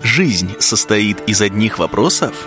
[0.00, 2.46] Жизнь состоит из одних вопросов?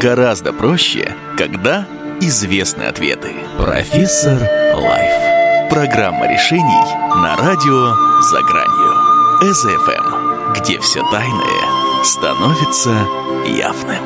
[0.00, 1.86] Гораздо проще, когда
[2.20, 3.34] известны ответы.
[3.56, 4.40] Профессор
[4.74, 5.70] Лайф.
[5.70, 9.54] Программа решений на радио «За гранью».
[9.54, 13.06] СФМ, где все тайное становится
[13.46, 14.02] явным.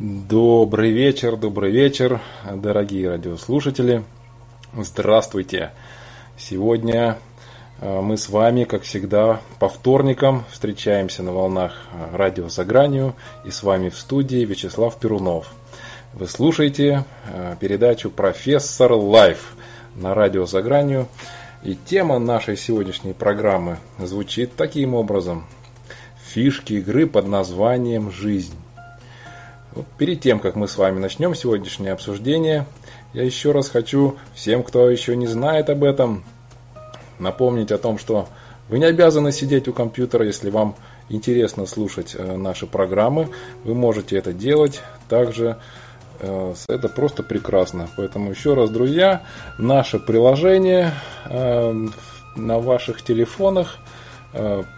[0.00, 2.20] Добрый вечер, добрый вечер,
[2.52, 4.02] дорогие радиослушатели.
[4.74, 5.70] Здравствуйте.
[6.38, 7.18] Сегодня
[7.80, 13.16] э, мы с вами, как всегда, по вторникам встречаемся на волнах э, радио «За гранью»
[13.44, 15.52] и с вами в студии Вячеслав Перунов.
[16.14, 19.56] Вы слушаете э, передачу «Профессор Лайф»
[19.96, 21.08] на радио «За гранью».
[21.64, 25.44] И тема нашей сегодняшней программы звучит таким образом.
[26.28, 28.54] Фишки игры под названием «Жизнь».
[29.98, 32.64] Перед тем, как мы с вами начнем сегодняшнее обсуждение,
[33.12, 36.24] я еще раз хочу всем, кто еще не знает об этом,
[37.18, 38.28] напомнить о том, что
[38.68, 40.76] вы не обязаны сидеть у компьютера, если вам
[41.08, 43.30] интересно слушать э, наши программы.
[43.64, 44.82] Вы можете это делать.
[45.08, 45.56] Также
[46.20, 47.88] э, это просто прекрасно.
[47.96, 49.22] Поэтому еще раз, друзья,
[49.58, 50.92] наше приложение
[51.24, 51.86] э,
[52.36, 53.78] на ваших телефонах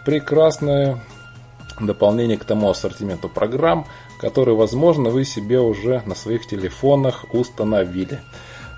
[0.05, 1.03] прекрасное
[1.79, 3.85] дополнение к тому ассортименту программ,
[4.21, 8.19] который, возможно, вы себе уже на своих телефонах установили.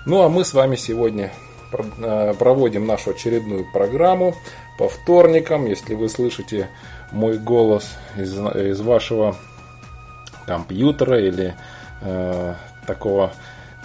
[0.06, 1.32] Ну а мы с вами сегодня
[1.72, 4.34] э, проводим нашу очередную программу
[4.78, 5.66] по вторникам.
[5.66, 6.70] Если вы слышите
[7.12, 9.36] мой голос из, из вашего
[10.46, 11.54] компьютера или
[12.00, 12.54] э,
[12.86, 13.30] такого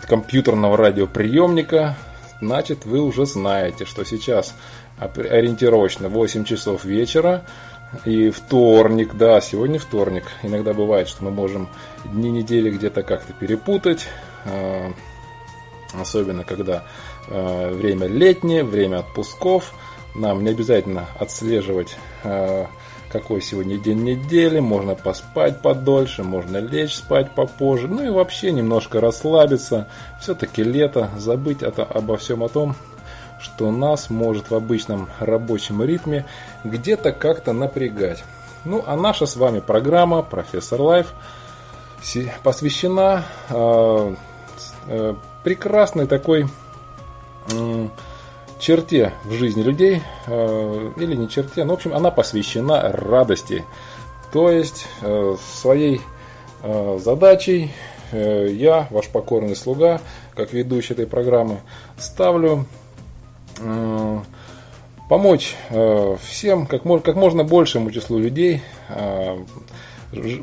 [0.08, 1.98] компьютерного радиоприемника,
[2.40, 4.56] значит вы уже знаете, что сейчас
[4.98, 7.44] ориентировочно 8 часов вечера
[8.06, 10.26] и вторник, да, сегодня вторник.
[10.44, 11.70] Иногда бывает, что мы можем
[12.06, 14.08] дни недели где-то как-то перепутать.
[14.46, 14.94] А,
[16.00, 16.84] особенно когда
[17.28, 19.74] а, время летнее, время отпусков.
[20.16, 22.68] Нам не обязательно отслеживать, а,
[23.12, 24.60] какой сегодня день недели.
[24.60, 27.88] Можно поспать подольше, можно лечь спать попозже.
[27.88, 29.88] Ну и вообще немножко расслабиться.
[30.22, 32.76] Все-таки лето, забыть обо всем о том,
[33.40, 36.26] что нас может в обычном рабочем ритме
[36.64, 38.24] где-то как-то напрягать.
[38.66, 41.14] Ну, а наша с вами программа «Профессор Лайф»
[42.44, 44.16] посвящена э,
[44.88, 46.48] э, прекрасной такой
[47.52, 47.88] э,
[48.60, 53.66] черте в жизни людей, э, или не черте, но, в общем, она посвящена радости.
[54.32, 56.02] То есть, э, своей
[56.62, 57.72] э, задачей
[58.12, 60.02] я, ваш покорный слуга,
[60.34, 61.60] как ведущий этой программы,
[62.00, 62.66] ставлю
[65.10, 69.38] помочь э, всем, как, как можно большему числу людей э,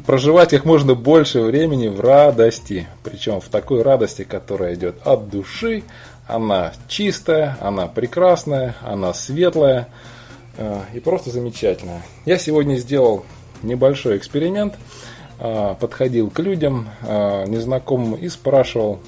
[0.04, 2.86] проживать как можно больше времени в радости.
[3.02, 5.84] Причем в такой радости, которая идет от души.
[6.26, 9.88] Она чистая, она прекрасная, она светлая
[10.92, 12.02] и просто замечательная.
[12.24, 13.24] Я сегодня сделал
[13.62, 14.74] небольшой эксперимент.
[15.38, 19.00] Подходил к людям незнакомым и спрашивал,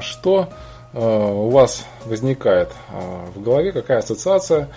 [0.00, 4.68] что Э, у вас возникает э, в голове какая ассоциация,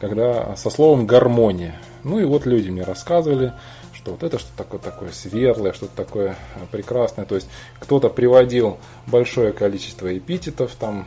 [0.00, 1.74] когда со словом гармония.
[2.04, 3.52] Ну и вот люди мне рассказывали,
[3.92, 7.24] что вот это что-то такое, такое светлое, что-то такое э, прекрасное.
[7.24, 7.48] То есть
[7.80, 11.06] кто-то приводил большое количество эпитетов, там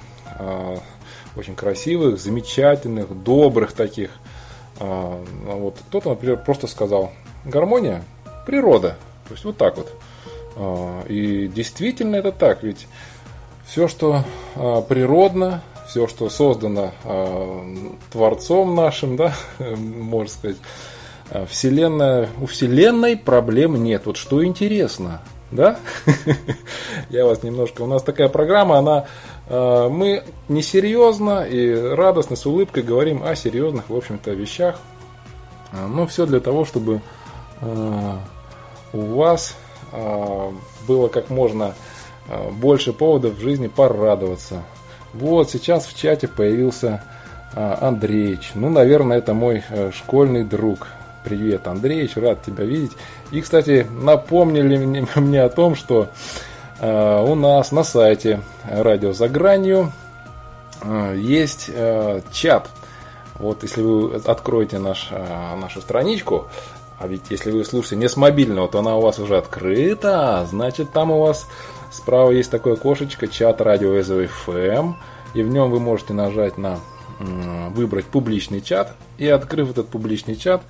[1.36, 4.12] очень красивых, замечательных, добрых таких.
[4.80, 7.12] Вот кто-то, например, просто сказал,
[7.46, 8.04] гармония,
[8.46, 8.98] природа.
[9.28, 11.08] То есть вот так вот.
[11.08, 12.88] И действительно это так, ведь
[13.68, 14.24] все, что
[14.56, 17.64] э, природно, все, что создано э,
[18.12, 20.58] Творцом нашим, да, можно сказать,
[21.30, 24.06] э, Вселенная, у Вселенной проблем нет.
[24.06, 25.80] Вот что интересно, да?
[27.10, 29.06] Я вас немножко, у нас такая программа, она,
[29.50, 34.80] э, мы несерьезно и радостно, с улыбкой говорим о серьезных, в общем-то, вещах.
[35.74, 37.02] Но ну, все для того, чтобы
[37.60, 38.16] э,
[38.94, 39.58] у вас
[39.92, 40.52] э,
[40.88, 41.76] было как можно
[42.52, 44.64] больше поводов в жизни порадоваться.
[45.14, 47.04] Вот сейчас в чате появился
[47.54, 48.52] э, Андреич.
[48.56, 50.88] Ну, наверное, это мой э, школьный друг.
[51.24, 52.92] Привет, Андреич, рад тебя видеть.
[53.32, 56.10] И, кстати, напомнили мне о том, что
[56.80, 59.92] у нас на сайте Радио за гранью
[61.16, 61.72] есть
[62.32, 62.70] чат.
[63.40, 65.10] Вот если вы откроете наш,
[65.60, 66.50] нашу страничку,
[67.00, 70.92] а ведь если вы слушаете не с мобильного, то она у вас уже открыта, значит
[70.92, 71.48] там у вас
[71.92, 74.94] Справа есть такое окошечко, чат радио СВФМ,
[75.34, 76.80] и в нем вы можете нажать на
[77.20, 80.62] выбрать публичный чат, и открыв этот публичный чат,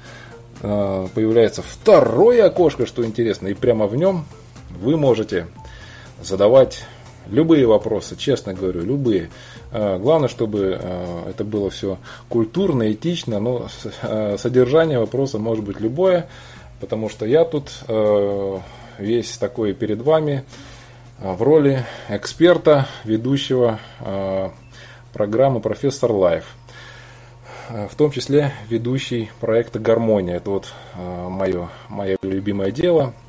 [0.61, 4.25] э, появляется второе окошко, что интересно, и прямо в нем
[4.79, 5.47] вы можете
[6.21, 6.85] задавать
[7.29, 9.29] Любые вопросы, честно говорю, любые.
[9.73, 11.97] Э, главное, чтобы э, это было все
[12.29, 13.67] культурно, этично, но
[14.37, 16.29] содержание вопроса может быть любое,
[16.79, 17.69] потому что я тут
[18.97, 20.45] весь такой перед вами
[21.19, 23.79] в роли эксперта, ведущего
[25.13, 26.55] программы «Профессор Лайф».
[27.69, 30.37] В том числе ведущий проекта «Гармония».
[30.37, 33.13] Это вот мое, мое любимое дело–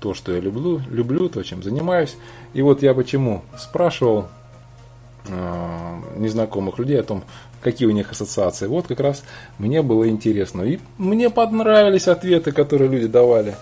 [0.00, 2.14] то, что я люблю, люблю, то, чем занимаюсь.
[2.52, 4.28] И вот я почему спрашивал
[6.16, 7.24] незнакомых людей о том,
[7.62, 8.66] какие у них ассоциации.
[8.66, 9.24] Вот как раз
[9.56, 10.60] мне было интересно.
[10.60, 13.56] И мне понравились ответы, которые люди давали.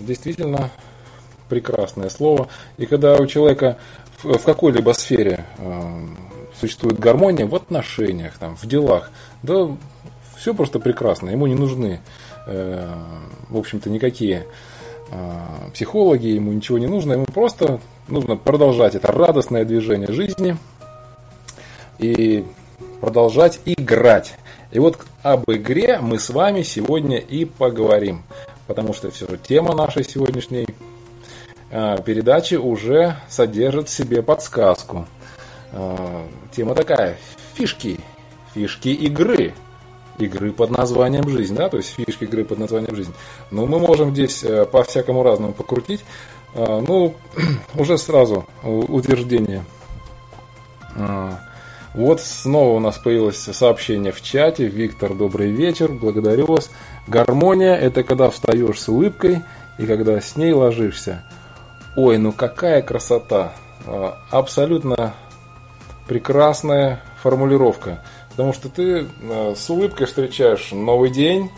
[0.00, 0.70] Действительно
[1.52, 2.48] прекрасное слово.
[2.78, 3.76] И когда у человека
[4.22, 5.82] в, какой-либо сфере э,
[6.58, 9.10] существует гармония в отношениях, там, в делах,
[9.42, 9.68] да
[10.34, 11.28] все просто прекрасно.
[11.28, 12.00] Ему не нужны,
[12.46, 12.94] э,
[13.50, 14.46] в общем-то, никакие
[15.10, 20.56] а, психологи, ему ничего не нужно, ему просто нужно продолжать это радостное движение жизни
[21.98, 22.46] и
[23.02, 24.36] продолжать играть.
[24.70, 28.22] И вот об игре мы с вами сегодня и поговорим,
[28.66, 30.66] потому что все же тема нашей сегодняшней
[31.72, 35.06] передачи уже содержит в себе подсказку.
[35.72, 37.16] А, тема такая,
[37.54, 37.98] фишки,
[38.54, 39.54] фишки игры
[40.18, 43.12] игры под названием «Жизнь», да, то есть фишки игры под названием «Жизнь».
[43.50, 46.04] Но мы можем здесь э, по-всякому разному покрутить.
[46.54, 47.14] А, ну,
[47.74, 49.64] уже сразу утверждение.
[50.96, 51.40] А,
[51.94, 54.66] вот снова у нас появилось сообщение в чате.
[54.66, 56.70] Виктор, добрый вечер, благодарю вас.
[57.06, 59.42] Гармония– это когда встаешь с улыбкой
[59.78, 61.24] и когда с ней ложишься.
[61.94, 63.52] Ой, ну какая красота!
[63.86, 65.14] А, абсолютно
[66.08, 68.02] прекрасная формулировка.
[68.30, 71.50] Потому что ты э, с улыбкой встречаешь новый день.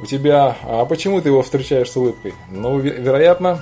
[0.00, 0.56] У тебя...
[0.62, 2.34] А почему ты его встречаешь с улыбкой?
[2.50, 3.60] Ну, вероятно,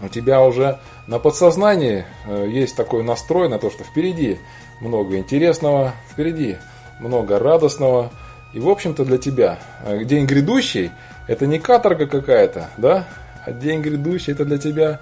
[0.00, 4.38] у тебя уже на подсознании э, есть такой настрой на то, что впереди
[4.80, 6.56] много интересного, впереди
[6.98, 8.10] много радостного.
[8.52, 10.90] И, в общем-то, для тебя э, день грядущий–
[11.28, 13.06] это не каторга какая-то, да?
[13.44, 15.00] А день грядущий– это для тебя,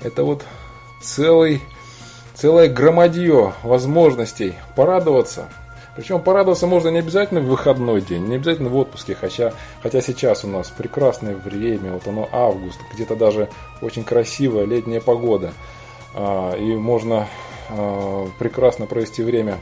[0.00, 0.44] это вот
[1.00, 1.60] целый,
[2.34, 5.48] целое громадье возможностей порадоваться–
[5.94, 9.52] причем порадоваться можно не обязательно в выходной день, не обязательно в отпуске, хотя,
[9.82, 13.50] хотя сейчас у нас прекрасное время, вот оно август, где-то даже
[13.82, 15.52] очень красивая летняя погода.
[16.14, 17.28] А, и можно
[17.68, 19.58] а, прекрасно провести время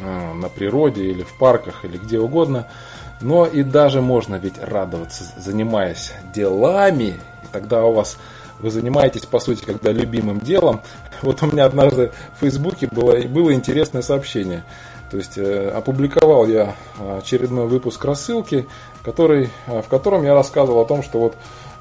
[0.00, 2.68] а, на природе или в парках или где угодно.
[3.20, 8.18] Но и даже можно ведь радоваться, занимаясь делами, и тогда у вас
[8.58, 10.80] вы занимаетесь, по сути, когда любимым делом.
[11.22, 14.64] Вот у меня однажды в Фейсбуке было, было интересное сообщение.
[15.10, 18.66] То есть э, опубликовал я очередной выпуск рассылки,
[19.02, 21.36] который, э, в котором я рассказывал о том, что вот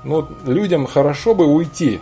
[0.06, 2.00] ну, людям хорошо бы уйти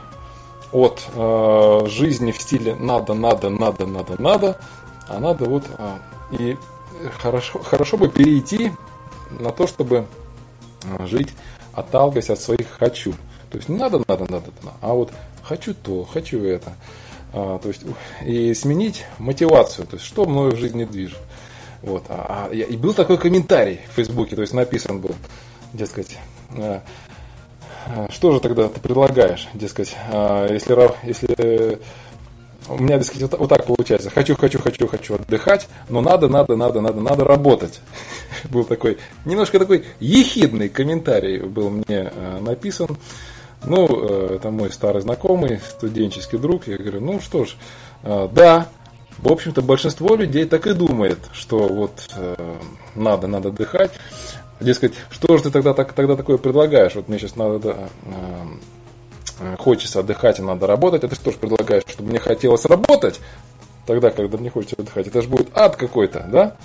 [0.71, 4.57] от э, жизни в стиле надо, надо, надо, надо, надо,
[5.07, 5.97] а надо вот э,
[6.37, 6.57] и
[7.19, 8.73] хорошо, хорошо бы перейти
[9.39, 10.07] на то, чтобы
[10.83, 11.29] э, жить,
[11.73, 13.13] отталкиваясь от своих хочу.
[13.49, 15.11] То есть надо, надо, надо, надо, а вот
[15.43, 16.73] хочу то, хочу это.
[17.33, 17.81] А, то есть,
[18.23, 21.19] и сменить мотивацию, то есть, что мною в жизни движет.
[21.81, 22.05] Вот.
[22.09, 25.15] А, а, и был такой комментарий в Фейсбуке, то есть написан был,
[25.73, 26.17] дескать,
[26.51, 26.81] а,
[27.87, 30.75] а, что же тогда ты предлагаешь, дескать, а, если,
[31.05, 31.79] если
[32.69, 36.55] у меня, дескать, вот, вот так получается, хочу, хочу, хочу, хочу отдыхать, но надо, надо,
[36.55, 37.81] надо, надо, надо работать.
[38.49, 42.97] Был такой, немножко такой ехидный комментарий был мне а, написан.
[43.65, 46.67] Ну, э, это мой старый знакомый, студенческий друг.
[46.67, 47.55] Я говорю, ну что ж,
[48.03, 48.67] э, да,
[49.19, 52.55] в общем-то, большинство людей так и думает, что вот э,
[52.95, 53.91] надо, надо отдыхать.
[54.59, 56.95] Дескать, что же ты тогда, так, тогда такое предлагаешь?
[56.95, 57.89] Вот мне сейчас надо,
[59.57, 63.19] хочется отдыхать и надо работать, а ты что же предлагаешь, чтобы мне хотелось работать?
[63.85, 66.55] Тогда, когда мне хочется отдыхать, это же будет ад какой-то, да?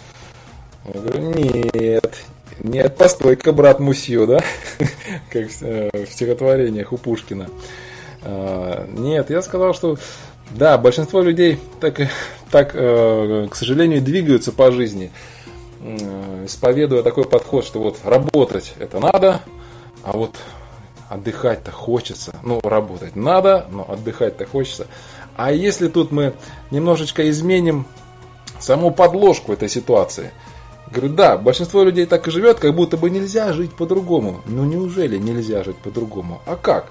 [0.84, 2.24] Я говорю, нет,
[2.60, 4.40] нет, постой-ка, брат Мусью, да?
[5.30, 7.48] как э, в стихотворениях у Пушкина.
[8.22, 9.98] А, нет, я сказал, что
[10.50, 12.00] да, большинство людей так,
[12.50, 15.10] так э, к сожалению, двигаются по жизни,
[16.44, 19.40] исповедуя такой подход, что вот работать это надо,
[20.02, 20.36] а вот
[21.08, 22.34] отдыхать-то хочется.
[22.42, 24.86] Ну, работать надо, но отдыхать-то хочется.
[25.36, 26.34] А если тут мы
[26.70, 27.86] немножечко изменим
[28.58, 30.30] саму подложку этой ситуации–
[30.90, 34.40] Говорю, да, большинство людей так и живет, как будто бы нельзя жить по-другому.
[34.46, 36.40] Ну неужели нельзя жить по-другому?
[36.46, 36.86] А как?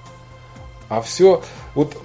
[0.90, 1.42] А все,
[1.76, 1.98] вот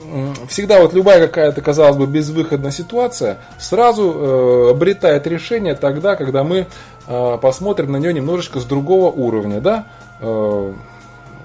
[0.48, 6.66] всегда вот любая какая-то, казалось бы, безвыходная ситуация сразу э, обретает решение тогда, когда мы
[7.06, 9.86] э, посмотрим на нее немножечко с другого уровня, да?
[10.20, 10.72] Э,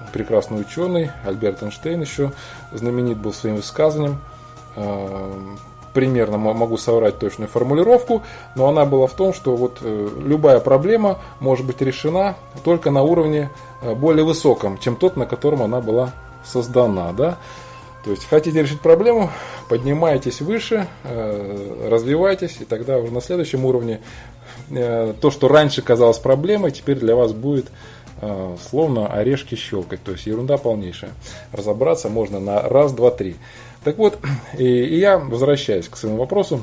[0.08, 2.32] прекрасный ученый Альберт Эйнштейн еще
[2.72, 4.20] знаменит был своим высказыванием–
[5.98, 8.22] примерно могу соврать точную формулировку,
[8.54, 13.50] но она была в том, что вот любая проблема может быть решена только на уровне
[13.82, 16.12] более высоком, чем тот, на котором она была
[16.44, 17.12] создана.
[17.12, 17.38] Да?
[18.04, 19.30] То есть хотите решить проблему,
[19.68, 24.00] поднимайтесь выше, развивайтесь, и тогда уже на следующем уровне
[24.68, 27.97] то, что раньше казалось проблемой, теперь для вас будет Э,
[28.70, 31.12] словно орешки щелкать, то есть ерунда полнейшая.
[31.52, 33.36] Разобраться можно на раз, два, три.
[33.84, 34.18] Так вот,
[34.58, 36.62] и, и я возвращаюсь к своему вопросу,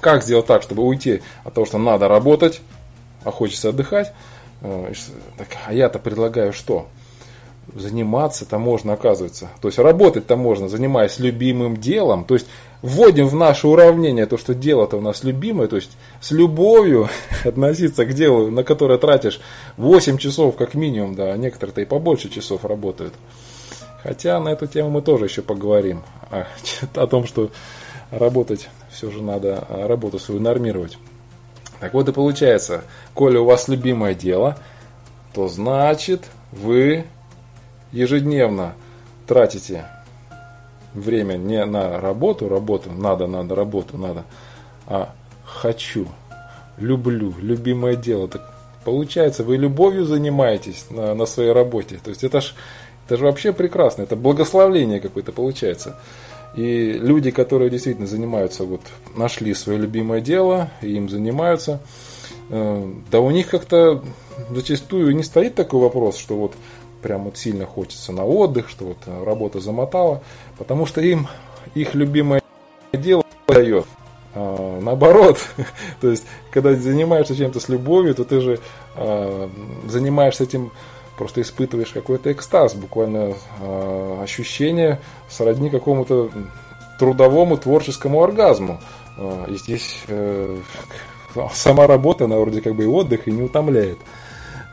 [0.00, 2.60] как сделать так, чтобы уйти от того, что надо работать,
[3.24, 4.12] а хочется отдыхать.
[4.60, 4.92] Э,
[5.38, 6.88] так, а я-то предлагаю что?
[7.74, 9.48] Заниматься-то можно, оказывается.
[9.60, 12.24] То есть работать-то можно, занимаясь любимым делом.
[12.24, 12.46] То есть
[12.82, 17.08] вводим в наше уравнение то, что дело-то у нас любимое, то есть с любовью
[17.44, 19.40] относиться к делу, на которое тратишь
[19.76, 23.14] 8 часов как минимум, да, а некоторые-то и побольше часов работают.
[24.02, 26.46] Хотя на эту тему мы тоже еще поговорим, о,
[26.94, 27.50] о том, что
[28.10, 30.98] работать все же надо, а работу свою нормировать.
[31.80, 34.58] Так вот и получается, коли у вас любимое дело,
[35.32, 37.06] то значит вы
[37.92, 38.74] ежедневно
[39.26, 39.86] тратите
[40.94, 44.24] время не на работу, работу, надо, надо, работу, надо,
[44.86, 46.06] а хочу,
[46.78, 48.28] люблю, любимое дело.
[48.28, 48.52] Так
[48.84, 51.98] получается, вы любовью занимаетесь на, на своей работе.
[52.02, 52.54] То есть это ж,
[53.06, 55.96] это же вообще прекрасно, это благословление какое-то получается.
[56.54, 58.82] И люди, которые действительно занимаются, вот
[59.16, 61.80] нашли свое любимое дело и им занимаются,
[62.50, 64.02] э, да у них как-то
[64.50, 66.52] зачастую не стоит такой вопрос, что вот
[67.02, 70.22] прям вот сильно хочется на отдых, что вот э, работа замотала,
[70.58, 71.28] потому что им
[71.74, 72.42] их любимое
[72.92, 73.86] дело дает.
[74.34, 75.38] А, наоборот,
[76.00, 78.60] то есть, когда занимаешься чем-то с любовью, то ты же
[78.94, 79.50] а,
[79.86, 80.72] занимаешься этим,
[81.18, 86.30] просто испытываешь какой-то экстаз, буквально а, ощущение сродни какому-то
[86.98, 88.80] трудовому творческому оргазму.
[89.18, 90.56] А, и здесь э,
[91.52, 93.98] сама работа, она вроде как бы и отдых, и не утомляет.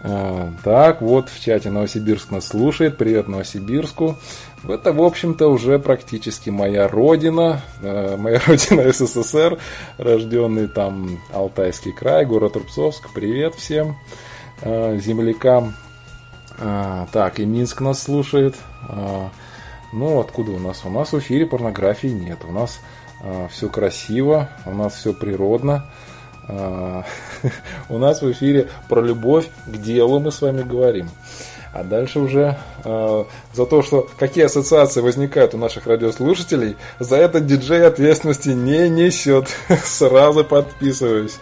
[0.01, 2.97] А, так, вот в чате Новосибирск нас слушает.
[2.97, 4.17] Привет Новосибирску.
[4.67, 7.61] Это, в общем-то, уже практически моя родина.
[7.81, 9.57] А, моя родина СССР.
[9.97, 13.09] Rожденный там Алтайский край, город Рубцовск.
[13.13, 13.97] Привет всем
[14.61, 15.75] а, землякам.
[16.57, 18.53] Так, и Минск нас слушает.
[19.93, 20.81] Ну, откуда у нас?
[20.83, 22.39] У нас в эфире порнографии нет.
[22.43, 22.81] У нас
[23.49, 25.85] все красиво, у нас все природно.
[26.49, 27.03] А,
[27.89, 31.09] у нас в эфире про любовь к делу мы с вами говорим.
[31.71, 37.39] А дальше уже э, за то, что какие ассоциации возникают у наших радиослушателей, за это
[37.39, 39.49] диджей ответственности не несет.
[39.83, 41.37] Сразу подписываюсь.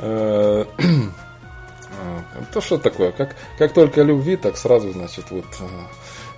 [0.00, 0.64] Э,
[2.52, 3.12] то что такое?
[3.12, 5.46] Как, как только любви, так сразу, значит, вот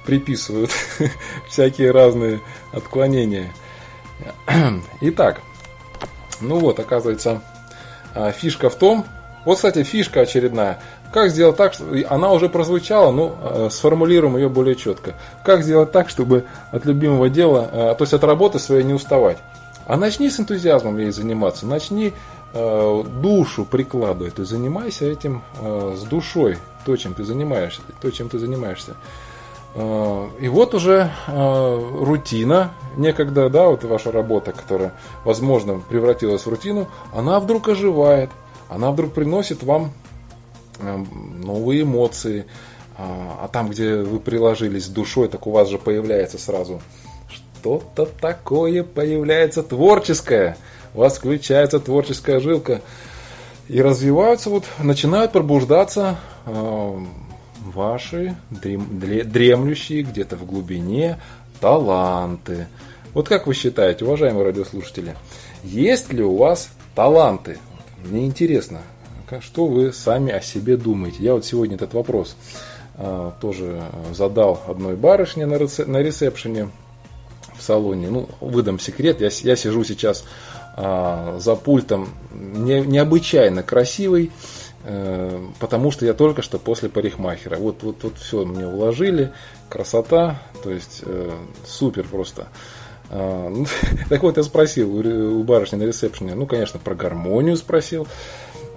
[0.04, 0.70] приписывают
[1.48, 2.40] всякие разные
[2.72, 3.50] отклонения.
[5.00, 5.40] Итак,
[6.42, 7.55] ну вот, оказывается, а,
[8.32, 9.06] фишка в том,
[9.46, 10.80] вот, кстати, фишка очередная.
[11.12, 15.14] Как сделать так, что она уже прозвучала, но э, сформулируем ее более четко.
[15.44, 19.38] Как сделать так, чтобы от любимого дела, э, то есть от работы своей не уставать.
[19.86, 22.12] А начни с энтузиазмом ей заниматься, начни
[22.54, 28.28] э, душу прикладывать, то есть занимайся этим с душой, то, чем ты занимаешься, то, чем
[28.28, 28.94] ты занимаешься.
[29.76, 37.38] И вот уже рутина, некогда, да, вот ваша работа, которая, возможно, превратилась в рутину, она
[37.40, 38.30] вдруг оживает,
[38.70, 39.92] она вдруг приносит вам
[40.80, 42.46] новые эмоции,
[42.96, 46.80] а, а там, где вы приложились душой, так у вас же появляется сразу
[47.66, 50.56] что-то такое появляется творческое.
[50.94, 52.80] У вас включается творческая жилка.
[53.66, 56.16] И развиваются, вот, начинают пробуждаться
[57.70, 61.18] ваши дремлющие где-то в глубине
[61.60, 62.68] таланты.
[63.14, 65.16] Вот как вы считаете, уважаемые радиослушатели,
[65.64, 67.58] есть ли у вас таланты?
[68.04, 68.82] Мне интересно,
[69.40, 71.18] что вы сами о себе думаете.
[71.20, 72.36] Я вот сегодня этот вопрос
[72.96, 73.82] а, тоже
[74.12, 76.70] задал одной барышне на, ресепшене
[77.56, 78.10] в салоне.
[78.10, 80.24] Ну, выдам секрет, я, я сижу сейчас
[80.76, 84.55] а, за пультом не, необычайно красивый, Э,
[85.58, 87.56] потому что я только что после парикмахера.
[87.56, 89.32] Вот, вот, вот все мне уложили,
[89.68, 91.30] красота, то есть э,
[91.66, 92.48] супер просто.
[93.10, 93.66] А, ну,
[94.08, 98.06] так вот, я спросил у, у барышни на ресепшене, ну, конечно, про гармонию спросил.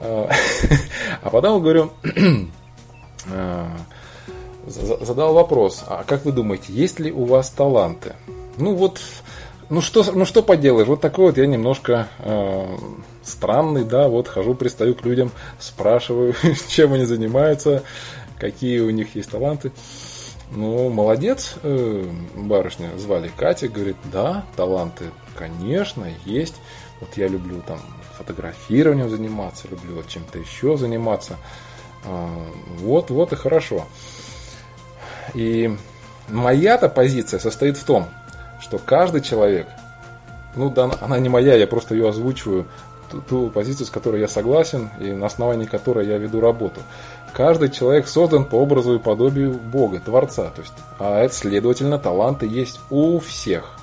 [0.01, 0.29] А,
[1.21, 1.91] а потом говорю,
[3.31, 3.67] а,
[4.67, 8.15] задал вопрос, а как вы думаете, есть ли у вас таланты?
[8.57, 8.99] Ну вот,
[9.69, 12.77] ну что, ну что поделаешь, вот такой вот я немножко э,
[13.23, 16.33] странный, да, вот хожу, пристаю к людям, спрашиваю,
[16.67, 17.83] чем они занимаются,
[18.37, 19.71] какие у них есть таланты.
[20.51, 26.55] Ну, молодец, э, барышня, звали Катя, говорит, да, таланты, конечно, есть.
[26.99, 27.79] Вот я люблю там
[28.17, 31.37] фотографированием заниматься, люблю вот чем-то еще заниматься.
[32.03, 32.29] А,
[32.77, 33.85] вот, вот и хорошо.
[35.33, 35.75] И
[36.27, 38.07] моя-то позиция состоит в том,
[38.69, 39.67] что каждый человек,
[40.55, 42.67] ну да, она не моя, я просто ее озвучиваю,
[43.09, 46.81] ту, ту позицию, с которой я согласен и на основании которой я веду работу.
[47.33, 50.51] Каждый человек создан по образу и подобию Бога, Творца.
[50.55, 53.79] То есть, а это, следовательно, таланты есть у всех.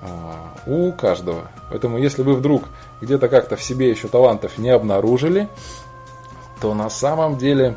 [0.00, 1.50] А, у каждого.
[1.68, 2.68] Поэтому, если вы вдруг
[3.00, 5.48] где-то как-то в себе еще талантов не обнаружили,
[6.60, 7.76] то на самом деле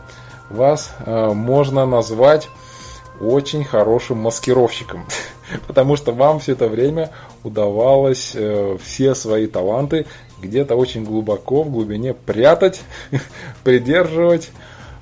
[0.51, 2.47] вас а, можно назвать
[3.19, 5.07] очень хорошим маскировщиком.
[5.67, 7.11] Потому что вам все это время
[7.43, 10.05] удавалось э, все свои таланты
[10.41, 12.81] где-то очень глубоко, в глубине прятать,
[13.63, 14.51] придерживать.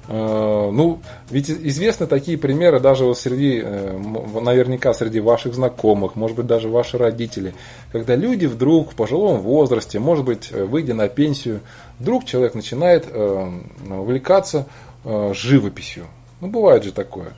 [0.08, 3.98] Э, ну, ведь известны такие примеры даже вот среди, э,
[4.42, 7.54] наверняка среди ваших знакомых, может быть даже ваши родители,
[7.92, 11.62] когда люди вдруг в пожилом возрасте, может быть, выйдя на пенсию,
[12.00, 13.08] вдруг человек начинает
[13.90, 14.66] увлекаться
[15.06, 16.08] живописью.
[16.42, 17.34] Ну, бывает же такое.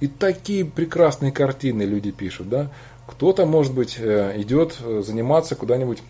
[0.00, 2.70] И такие прекрасные картины люди пишут, да.
[3.06, 6.02] Кто-то, может быть, идет заниматься куда-нибудь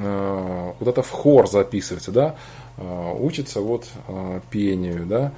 [0.00, 2.36] Э, куда-то в хор записывается, да,
[2.76, 5.32] э, учится вот э, пению, да,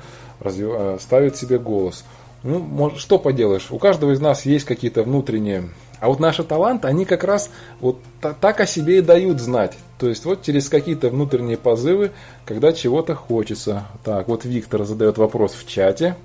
[0.99, 2.05] ставит себе голос.
[2.43, 5.71] Ну, что поделаешь, у каждого из нас есть какие-то внутренние...
[5.99, 7.51] А вот наши таланты, они как раз
[7.81, 7.99] вот
[8.41, 9.77] так о себе и дают знать.
[9.99, 12.13] То есть вот через какие-то внутренние позывы,
[12.47, 13.87] когда чего-то хочется.
[14.03, 16.17] Так, вот Виктор задает вопрос в чате.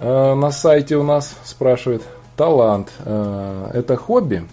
[0.00, 2.02] На сайте у нас спрашивает,
[2.36, 4.44] талант это хобби?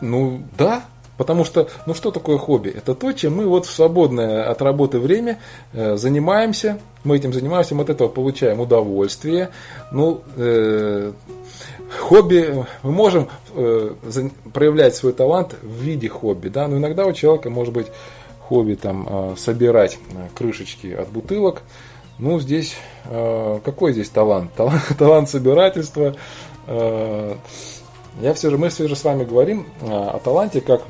[0.00, 0.84] Ну да,
[1.20, 2.70] Потому что, ну что такое хобби?
[2.70, 5.38] Это то, чем мы вот в свободное от работы время
[5.74, 6.78] э, занимаемся.
[7.04, 9.50] Мы этим занимаемся, мы от этого получаем удовольствие.
[9.92, 11.12] Ну, э,
[11.98, 13.90] хобби, мы можем э,
[14.54, 16.48] проявлять свой талант в виде хобби.
[16.48, 16.66] Да?
[16.68, 17.88] Но иногда у человека может быть
[18.40, 21.60] хобби там, э, собирать э, крышечки от бутылок.
[22.20, 24.52] Ну, здесь, э, какой здесь талант?
[24.56, 26.14] Талант, талант собирательства.
[26.66, 27.34] Э,
[28.20, 30.82] я все же, мы все же с вами говорим э, о таланте как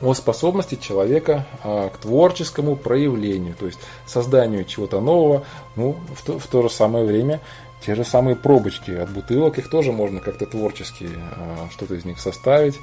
[0.00, 5.42] о способности человека а, к творческому проявлению, то есть созданию чего-то нового,
[5.74, 7.40] ну, в то, в то же самое время
[7.84, 12.20] те же самые пробочки от бутылок, их тоже можно как-то творчески а, что-то из них
[12.20, 12.78] составить.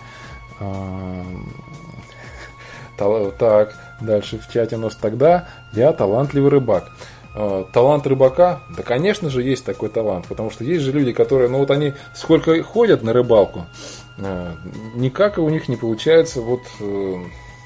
[0.59, 1.23] А,
[2.97, 6.91] так, дальше в чате у нас тогда я талантливый рыбак.
[7.73, 11.59] Талант рыбака, да, конечно же, есть такой талант, потому что есть же люди, которые, ну
[11.59, 13.65] вот они сколько ходят на рыбалку,
[14.17, 14.55] а,
[14.95, 17.15] никак у них не получается вот э,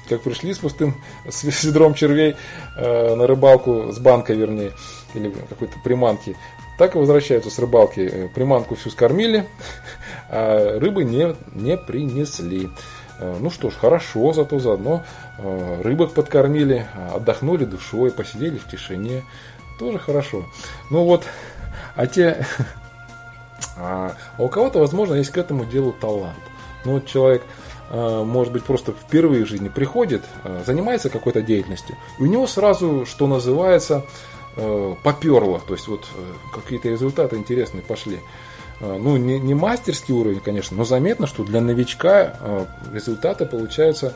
[0.08, 0.96] как пришли с пустым
[1.28, 2.36] с ведром червей
[2.76, 4.72] э, на рыбалку, с банкой вернее,
[5.14, 6.36] или какой-то приманки,
[6.78, 8.00] так и возвращаются с рыбалки.
[8.00, 9.46] Э, приманку всю скормили,
[10.28, 12.70] а рыбы не, не принесли.
[13.40, 15.04] Ну что ж, хорошо, зато заодно
[15.82, 19.24] рыбок подкормили, отдохнули душой, посидели в тишине.
[19.80, 20.44] Тоже хорошо.
[20.90, 21.24] Ну вот,
[21.96, 22.46] а те
[23.78, 26.36] а, а у кого-то, возможно, есть к этому делу талант.
[26.84, 27.42] Ну вот человек,
[27.88, 32.46] а, может быть, просто впервые в жизни приходит, а, занимается какой-то деятельностью, и у него
[32.46, 34.04] сразу, что называется,
[35.02, 35.60] поперло.
[35.66, 36.06] То есть вот
[36.52, 38.18] какие-то результаты интересные пошли.
[38.80, 44.12] Ну, не, не мастерский уровень, конечно, но заметно, что для новичка результаты получаются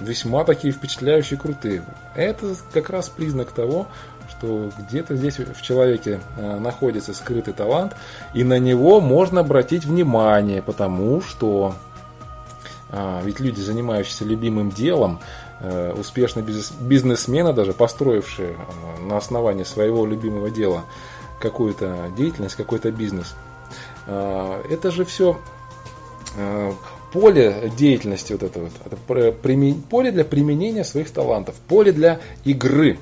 [0.00, 1.84] весьма такие впечатляющие, крутые.
[2.14, 3.86] Это как раз признак того,
[4.42, 7.94] что где-то здесь в человеке э, находится скрытый талант,
[8.34, 11.74] и на него можно обратить внимание, потому что
[12.90, 15.20] а, ведь люди, занимающиеся любимым делом,
[15.60, 20.82] э, успешные бизнесмены, даже построившие э, на основании своего любимого дела
[21.40, 23.34] какую-то деятельность, какой-то бизнес,
[24.06, 25.40] это же все
[27.12, 28.96] поле деятельности вот это вот, это
[29.90, 32.98] поле для применения своих талантов, поле для игры.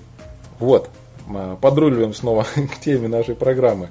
[0.59, 0.91] Вот.
[1.35, 3.89] Э, подруливаем снова к теме нашей программы.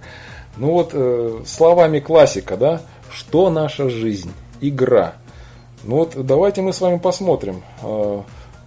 [0.57, 2.81] Ну вот, э, словами классика, да,
[3.13, 4.31] что наша жизнь?
[4.61, 5.13] Игра.
[5.83, 8.21] Ну вот, давайте мы с вами посмотрим, э,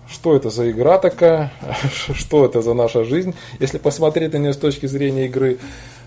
[0.09, 1.53] что это за игра такая,
[2.15, 5.59] что это за наша жизнь, если посмотреть на нее с точки зрения игры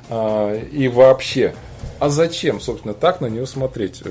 [0.07, 1.55] и вообще.
[1.97, 4.03] А зачем, собственно, так на нее смотреть?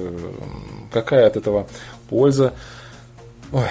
[0.91, 1.69] Какая от этого
[2.11, 2.53] польза?
[3.53, 3.63] Ой,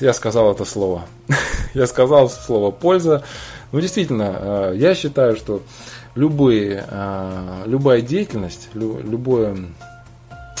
[0.00, 1.02] я сказал это слово.
[1.74, 3.24] я сказал слово польза.
[3.72, 5.62] Ну, действительно, э, я считаю, что
[6.14, 9.56] любые, э, любая деятельность, любое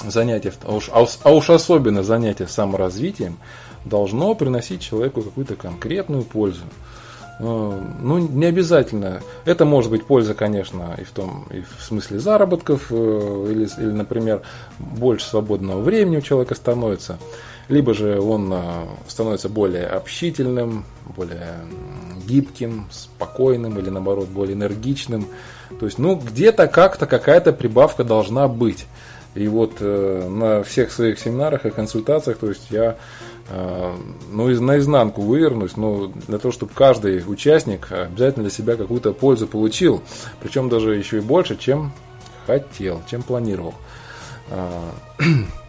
[0.06, 3.36] занятие, а уж, а уж особенно занятие саморазвитием,
[3.84, 6.64] должно приносить человеку какую-то конкретную пользу.
[7.38, 9.20] ну, не обязательно.
[9.46, 14.42] Это может быть польза, конечно, и в том, и в смысле заработков, или, или, например,
[14.78, 17.18] больше свободного времени у человека становится.
[17.68, 18.52] Либо же он
[19.06, 20.84] становится более общительным,
[21.16, 21.54] более
[22.26, 25.26] гибким, спокойным или наоборот более энергичным.
[25.78, 28.86] То есть, ну, где-то как-то какая-то прибавка должна быть.
[29.34, 32.96] И вот э, на всех своих семинарах и консультациях, то есть я
[33.48, 33.94] э,
[34.30, 39.46] ну, из, наизнанку вывернусь, но для того, чтобы каждый участник обязательно для себя какую-то пользу
[39.46, 40.02] получил,
[40.42, 41.92] причем даже еще и больше, чем
[42.46, 43.74] хотел, чем планировал.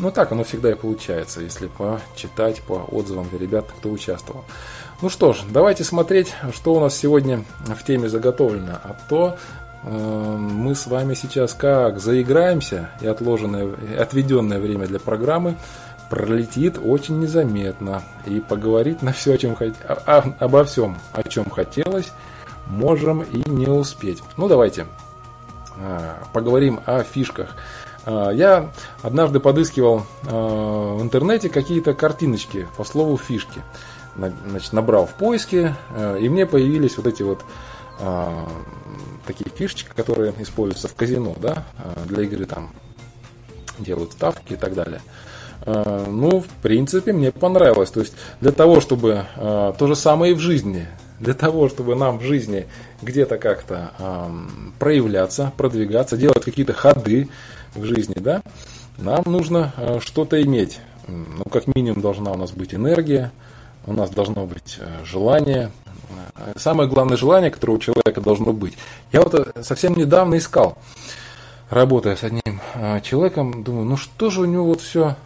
[0.00, 4.44] А, ну так оно всегда и получается, если почитать по отзывам ребят, кто участвовал.
[5.02, 8.78] Ну что ж, давайте смотреть, что у нас сегодня в теме заготовлено.
[8.82, 9.36] А то
[9.84, 15.56] э, мы с вами сейчас как заиграемся, и отложенное, отведенное время для программы
[16.10, 18.02] пролетит очень незаметно.
[18.26, 19.74] И поговорить на все, о чем хот...
[19.86, 22.12] о, обо всем, о чем хотелось,
[22.66, 24.22] можем и не успеть.
[24.36, 24.86] Ну давайте
[25.78, 27.54] э, поговорим о фишках.
[28.06, 33.62] Э, я однажды подыскивал э, в интернете какие-то картиночки по слову фишки
[34.16, 37.44] значит, набрал в поиске, э, и мне появились вот эти вот
[38.02, 38.48] а,
[39.26, 42.70] такие фишечки, которые используются в казино, да, а, для игры там
[43.78, 45.02] делают ставки и так далее.
[45.62, 47.90] А, ну, в принципе, мне понравилось.
[47.90, 52.18] То есть для того, чтобы то же самое и в жизни, для того, чтобы нам
[52.18, 52.66] в жизни
[53.02, 53.92] где-то как-то
[54.78, 57.28] проявляться, продвигаться, делать какие-то ходы
[57.74, 58.42] в жизни, да,
[58.98, 60.80] нам нужно что-то иметь.
[61.06, 63.32] Ну, как минимум должна у нас быть энергия,
[63.86, 65.70] у нас должно быть э, желание.
[66.56, 68.76] Самое главное желание, которое у человека должно быть.
[69.12, 70.78] Я вот э, совсем недавно искал,
[71.70, 75.16] работая с одним э, человеком, думаю, ну что же у него вот все,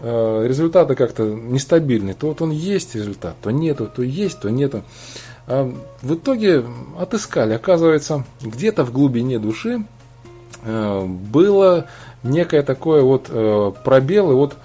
[0.00, 2.14] результаты как-то нестабильные.
[2.14, 4.82] То вот он есть результат, то нету, то есть, то нету.
[5.46, 6.64] А в итоге
[6.98, 9.84] отыскали, оказывается, где-то в глубине души
[10.66, 11.86] было
[12.22, 13.30] некое такое вот
[13.84, 14.56] пробел, и вот,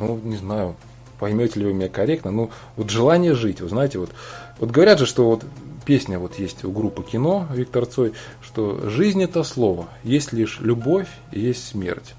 [0.00, 0.74] ну, не знаю,
[1.18, 4.10] поймете ли вы меня корректно, ну, вот желание жить, вы знаете, вот,
[4.58, 5.44] вот говорят же, что вот
[5.84, 11.08] песня вот есть у группы кино Виктор Цой, что жизнь это слово, есть лишь любовь
[11.30, 12.14] и есть смерть.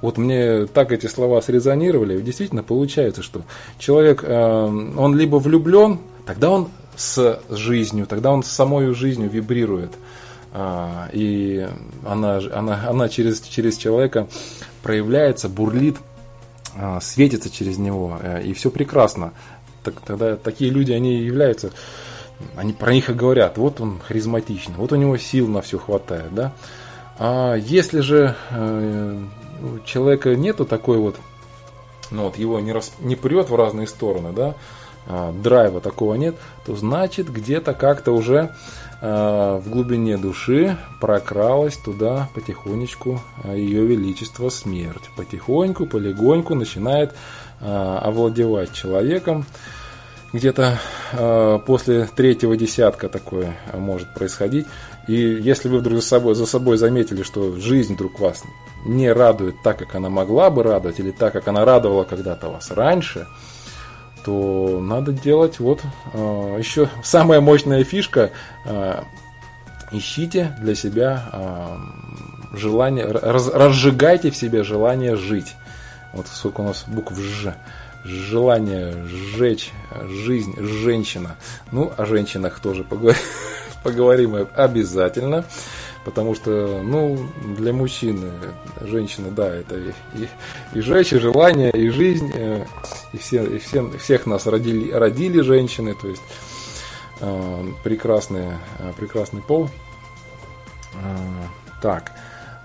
[0.00, 3.42] Вот мне так эти слова срезонировали, действительно получается, что
[3.78, 9.90] человек, э, он либо влюблен, тогда он с жизнью, тогда он с самой жизнью вибрирует.
[10.52, 11.68] А, и
[12.04, 14.28] она, она, она через, через человека
[14.82, 15.96] проявляется, бурлит,
[16.76, 19.32] а, светится через него, э, и все прекрасно.
[19.82, 21.70] Так, тогда такие люди, они являются,
[22.56, 26.34] они про них и говорят, вот он харизматичный, вот у него сил на все хватает,
[26.34, 26.52] да.
[27.18, 29.22] А если же э,
[29.62, 31.16] у человека нету такой вот,
[32.10, 34.54] ну вот его не, рас, не прет в разные стороны, да,
[35.06, 38.54] а, драйва такого нет, то значит где-то как-то уже
[39.00, 45.10] в глубине души прокралась туда потихонечку а, ее величество смерть.
[45.16, 47.14] Потихоньку, полегоньку начинает
[47.60, 49.44] овладевать человеком.
[50.32, 50.78] Где-то
[51.66, 54.66] после третьего десятка такое может происходить.
[55.08, 58.44] И если вы вдруг за собой, за собой заметили, что жизнь вдруг вас
[58.84, 62.70] не радует так, как она могла бы радовать, или так, как она радовала когда-то вас
[62.70, 63.26] раньше–
[64.28, 65.80] то надо делать вот
[66.12, 68.30] э, еще самая мощная фишка.
[68.66, 69.04] Э,
[69.90, 75.56] ищите для себя э, желание, раз, разжигайте в себе желание жить.
[76.12, 77.54] Вот сколько у нас букв Ж.
[78.04, 79.72] Желание сжечь
[80.06, 81.36] жизнь женщина.
[81.72, 83.22] Ну, о женщинах тоже поговорим,
[83.82, 85.46] поговорим обязательно.
[86.08, 87.18] Потому что, ну,
[87.58, 88.30] для мужчины,
[88.80, 90.28] женщины, да, это и, и,
[90.72, 92.64] и жечь, и желание, и жизнь, э,
[93.12, 96.22] и, все, и все, всех нас родили, родили женщины, то есть
[97.20, 99.68] э, прекрасный, э, прекрасный пол.
[100.94, 101.18] Э,
[101.82, 102.12] так,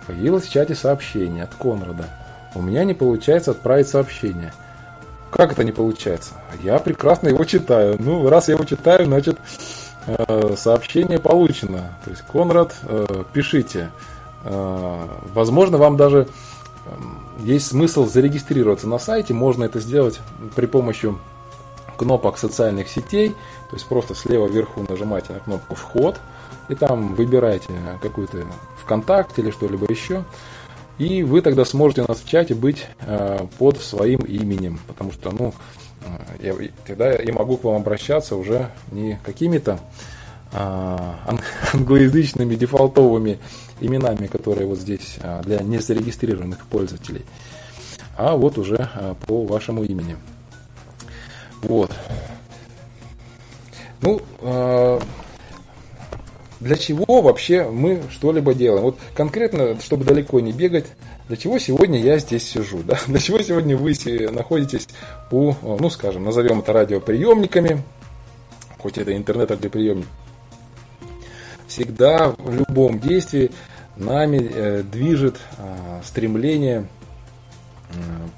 [0.07, 2.09] появилось в чате сообщение от Конрада.
[2.55, 4.53] У меня не получается отправить сообщение.
[5.31, 6.35] Как это не получается?
[6.61, 7.97] Я прекрасно его читаю.
[7.99, 9.37] Ну, раз я его читаю, значит,
[10.57, 11.97] сообщение получено.
[12.03, 13.91] То есть, Конрад, э, пишите.
[14.43, 16.27] Э, возможно, вам даже
[17.39, 19.33] есть смысл зарегистрироваться на сайте.
[19.33, 20.19] Можно это сделать
[20.55, 21.13] при помощи
[21.97, 23.29] кнопок социальных сетей.
[23.69, 26.19] То есть просто слева вверху нажимаете на кнопку «Вход»
[26.69, 28.45] и там выбираете какую-то
[28.83, 30.23] ВКонтакте или что-либо еще.
[30.97, 32.85] И вы тогда сможете у нас в чате быть
[33.57, 34.79] под своим именем.
[34.87, 35.53] Потому что, ну,
[36.39, 39.79] я, тогда я могу к вам обращаться уже не какими-то
[40.51, 41.19] а,
[41.73, 43.39] англоязычными дефолтовыми
[43.81, 47.25] именами, которые вот здесь а, для незарегистрированных пользователей,
[48.15, 50.15] а вот уже а, по вашему имени.
[51.61, 51.91] Вот.
[54.01, 54.21] Ну,
[56.59, 58.83] для чего вообще мы что-либо делаем?
[58.83, 60.87] Вот конкретно, чтобы далеко не бегать,
[61.27, 62.83] для чего сегодня я здесь сижу?
[62.83, 62.97] Да?
[63.07, 63.93] Для чего сегодня вы
[64.31, 64.87] находитесь
[65.31, 67.83] у, ну скажем, назовем это радиоприемниками,
[68.77, 70.07] хоть это интернет-радиоприемник.
[71.67, 73.51] Всегда в любом действии
[73.95, 76.87] нами э, движет э, стремление,
[77.89, 77.93] э,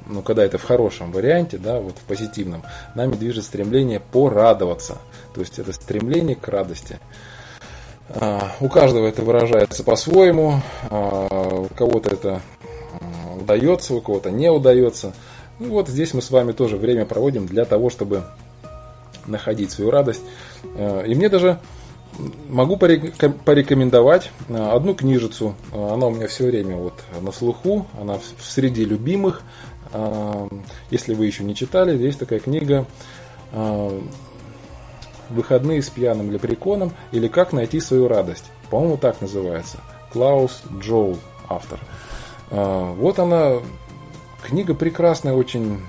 [0.08, 5.00] ну когда это в хорошем варианте, да, вот в позитивном, нами движет стремление порадоваться.
[5.34, 7.00] То есть это стремление к радости.
[8.10, 11.28] А, у каждого это выражается по-своему, а,
[11.62, 12.42] у кого-то это
[13.40, 15.14] удается, у кого-то не удается.
[15.60, 18.24] Ну вот здесь мы с вами тоже время проводим для того, чтобы
[19.26, 20.22] находить свою радость.
[20.76, 21.60] И мне даже
[22.48, 25.56] могу порекомендовать одну книжицу.
[25.74, 29.44] Она у меня все время вот на слуху, она в среди любимых.
[30.92, 32.86] Если вы еще не читали, есть такая книга
[35.30, 38.46] Выходные с пьяным лепреконом или Как найти свою радость.
[38.70, 39.80] По-моему, так называется.
[40.12, 41.18] Клаус Джоул,
[41.50, 41.80] автор.
[42.56, 43.56] А, вот она,
[44.42, 45.82] книга прекрасная, очень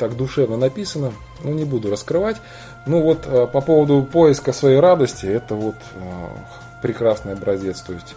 [0.00, 1.12] так душевно написана.
[1.44, 2.38] Ну, не буду раскрывать.
[2.86, 7.80] Ну, вот а, по поводу поиска своей радости, это вот а, прекрасный образец.
[7.82, 8.16] То есть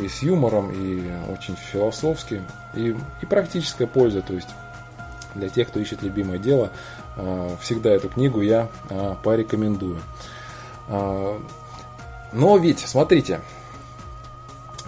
[0.00, 2.42] и с юмором, и очень философски,
[2.74, 4.22] и, и практическая польза.
[4.22, 4.48] То есть
[5.36, 6.70] для тех, кто ищет любимое дело,
[7.60, 8.68] всегда эту книгу я
[9.22, 9.98] порекомендую.
[10.88, 13.42] Но ведь, смотрите,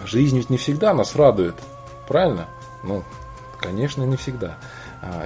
[0.05, 1.55] жизнь ведь не всегда нас радует,
[2.07, 2.47] правильно?
[2.83, 3.03] Ну,
[3.59, 4.57] конечно, не всегда.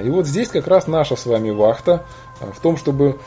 [0.04, 2.06] И вот здесь как раз наша с вами вахта
[2.40, 3.20] в том, чтобы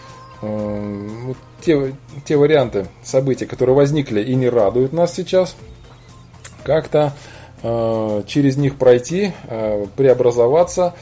[1.61, 5.57] те, те варианты событий, которые возникли и не радуют нас сейчас,
[6.65, 7.13] как-то
[8.27, 9.33] через них пройти,
[9.97, 10.95] преобразоваться,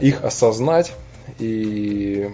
[0.00, 0.92] их осознать
[1.38, 2.30] и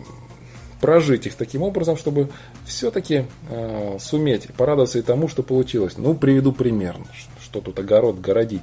[0.80, 2.28] прожить их таким образом, чтобы
[2.66, 5.94] все-таки э, суметь порадоваться и тому, что получилось.
[5.96, 6.96] Ну, приведу пример,
[7.42, 8.62] что тут огород городить.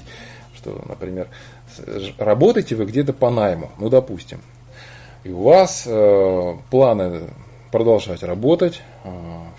[0.64, 1.28] Что, например,
[2.18, 4.40] работаете вы где-то по найму, ну, допустим,
[5.26, 7.24] и у вас э, планы
[7.70, 9.10] продолжать работать, э,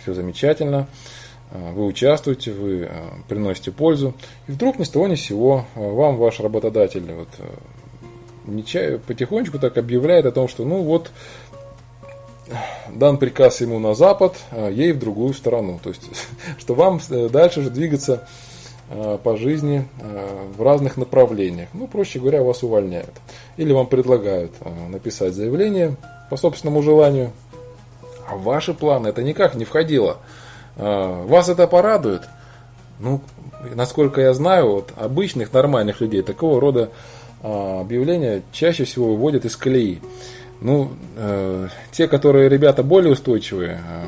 [0.00, 0.88] все замечательно,
[1.50, 2.90] э, вы участвуете, вы э,
[3.28, 4.14] приносите пользу,
[4.48, 7.28] и вдруг ни с того ни с сего э, вам ваш работодатель вот,
[8.46, 11.10] нечаянно, потихонечку так объявляет о том, что ну вот
[12.88, 15.78] дан приказ ему на запад, а ей в другую сторону.
[15.82, 16.08] То есть,
[16.58, 18.43] что вам э, дальше же двигаться э,
[19.22, 21.68] по жизни э, в разных направлениях.
[21.72, 23.12] Ну, проще говоря, вас увольняют.
[23.56, 24.52] Или вам предлагают
[24.90, 25.96] написать заявление
[26.30, 27.32] по собственному желанию.
[28.28, 30.18] А в ваши планы это никак не входило.
[30.76, 32.22] Вас это порадует?
[32.98, 33.20] Ну,
[33.74, 36.90] насколько я знаю, вот обычных нормальных людей такого рода
[37.42, 40.00] объявления чаще всего выводят из колеи.
[40.60, 44.04] Ну, э, те, которые ребята более устойчивые, э,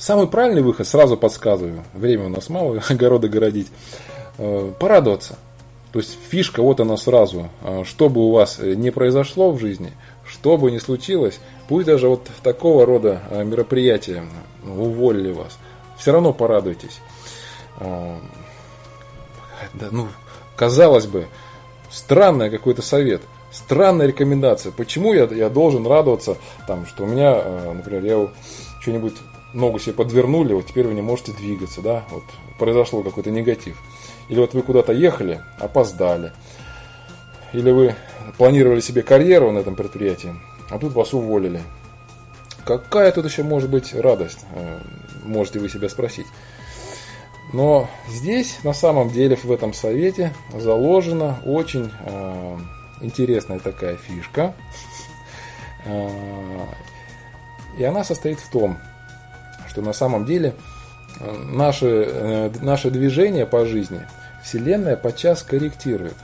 [0.00, 3.68] самый правильный выход, сразу подсказываю, время у нас мало, огороды городить,
[4.38, 5.38] э, порадоваться.
[5.92, 9.92] То есть фишка вот она сразу, э, что бы у вас не произошло в жизни,
[10.26, 14.24] что бы ни случилось, пусть даже вот такого рода э, мероприятия
[14.64, 15.58] уволили вас,
[15.96, 17.00] все равно порадуйтесь.
[17.78, 18.16] Э,
[19.74, 20.08] да, ну,
[20.56, 21.26] казалось бы,
[21.90, 24.70] Странный какой-то совет, странная рекомендация.
[24.70, 26.36] Почему я, я должен радоваться,
[26.68, 28.28] там, что у меня, э, например, я
[28.80, 29.14] что-нибудь
[29.52, 32.24] ногу себе подвернули, вот теперь вы не можете двигаться, да, вот
[32.58, 33.80] произошло какой-то негатив.
[34.28, 36.32] Или вот вы куда-то ехали, опоздали.
[37.52, 37.94] Или вы
[38.38, 40.34] планировали себе карьеру на этом предприятии,
[40.70, 41.62] а тут вас уволили.
[42.64, 44.78] Какая тут еще может быть радость, э,
[45.24, 46.26] можете вы себя спросить.
[47.52, 52.58] Но здесь на самом деле в этом совете заложена очень э,
[53.00, 54.54] интересная такая фишка.
[55.84, 56.08] Э,
[57.78, 58.78] и она состоит в том,
[59.70, 60.54] что на самом деле
[61.20, 64.02] э, наши, э, наше движение по жизни
[64.42, 66.16] Вселенная подчас корректирует.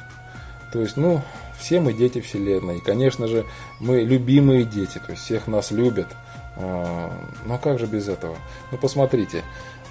[0.73, 1.23] То есть, ну,
[1.59, 2.79] все мы дети Вселенной.
[2.79, 3.45] И, конечно же,
[3.81, 6.09] мы любимые дети, то есть всех нас любят.
[6.57, 7.11] Э,
[7.47, 8.37] но как же без этого?
[8.73, 9.43] Ну, посмотрите,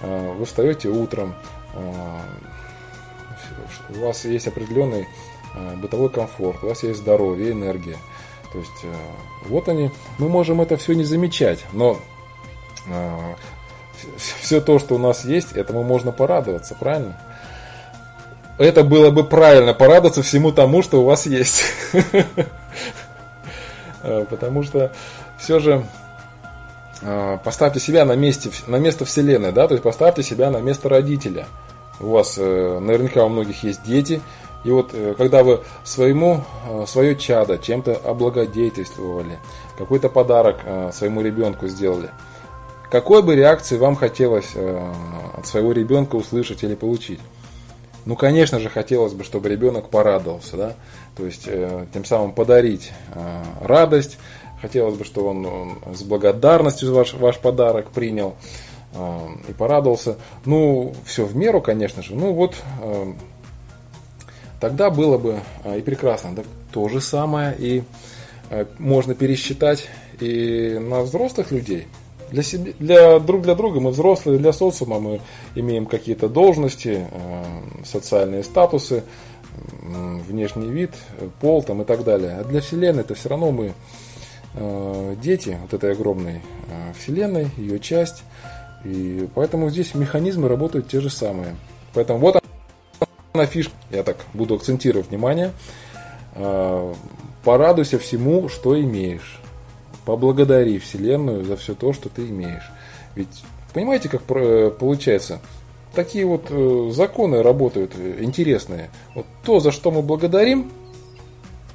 [0.02, 1.36] Э, вы встаете утром,
[3.90, 5.08] у вас есть определенный
[5.78, 7.98] бытовой комфорт, у вас есть здоровье, энергия.
[8.52, 8.86] То есть
[9.48, 12.00] вот они, мы можем это все не замечать, но
[14.18, 17.18] все то, что у нас есть, этому можно порадоваться, правильно?
[18.58, 21.64] Это было бы правильно, порадоваться всему тому, что у вас есть.
[24.30, 24.92] Потому что
[25.38, 25.86] все же
[27.02, 30.90] а, поставьте себя на, месте, на место Вселенной, да, то есть поставьте себя на место
[30.90, 31.48] родителя.
[32.00, 34.22] У вас э, наверняка у многих есть дети,
[34.64, 39.40] и вот э, когда вы своему, э, свое чадо чем-то облагодетельствовали,
[39.78, 40.58] какой-то подарок
[40.94, 42.10] своему ребенку сделали,
[42.90, 44.94] какой бы реакции вам хотелось э,
[45.38, 47.20] от своего ребенка услышать или получить?
[48.06, 50.74] Ну, конечно же, хотелось бы, чтобы ребенок порадовался, да,
[51.18, 54.18] то есть э, тем самым подарить э, радость,
[54.62, 58.36] хотелось бы, чтобы он, с благодарностью ваш, ваш подарок принял
[59.50, 60.16] и порадовался.
[60.46, 62.16] Ну, все в меру, конечно же.
[62.16, 62.56] Ну, вот
[64.62, 65.42] тогда было бы
[65.76, 66.34] и прекрасно.
[66.34, 67.84] Так, то же самое и
[68.80, 69.90] можно пересчитать
[70.22, 71.88] и на взрослых людей–
[72.32, 75.22] для, себе, для друг для друга мы взрослые, для социума мы
[75.56, 77.44] имеем какие-то должности, э,
[77.84, 79.04] социальные статусы,
[80.28, 80.92] внешний вид,
[81.40, 82.38] пол там и так далее.
[82.40, 83.74] А для Вселенной это все равно мы
[84.54, 88.24] э, дети вот этой огромной э, Вселенной, ее часть.
[88.84, 91.56] И поэтому здесь механизмы работают те же самые.
[91.94, 92.44] Поэтому вот
[93.34, 95.52] она фишка, я так буду акцентировать внимание.
[97.44, 99.40] Порадуйся всему, что имеешь
[100.06, 102.70] поблагодари Вселенную за все то, что ты имеешь.
[103.16, 105.40] Ведь понимаете, как получается?
[105.96, 108.90] Такие вот э, законы работают э, интересные.
[109.16, 110.70] Вот то, за что мы благодарим,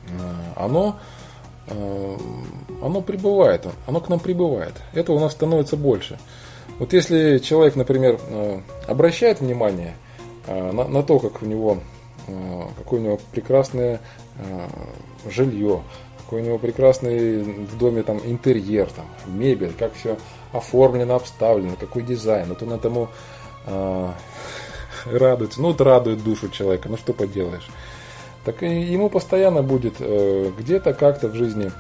[0.09, 0.12] э,
[0.57, 0.99] оно,
[2.83, 4.75] оно прибывает, оно к нам прибывает.
[4.93, 6.19] Это у нас становится больше.
[6.79, 8.19] Вот если человек, например,
[8.88, 9.95] обращает внимание
[10.49, 11.79] на, на то, как у него,
[12.77, 14.01] какое у него прекрасное
[15.29, 15.83] жилье,
[16.31, 20.16] какой у него прекрасный в доме там интерьер, там, мебель, как все
[20.53, 22.51] оформлено, обставлено, какой дизайн.
[22.51, 23.09] Вот он этому
[23.66, 24.12] э,
[25.07, 25.61] радуется.
[25.61, 27.66] Ну, вот радует душу человека, ну что поделаешь.
[28.45, 31.73] Так и ему постоянно будет э, где-то как-то в жизни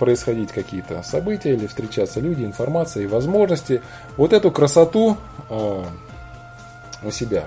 [0.00, 3.82] происходить какие-то события или встречаться люди, информация и возможности.
[4.16, 5.16] Вот эту красоту
[5.48, 5.84] э,
[7.04, 7.44] у себя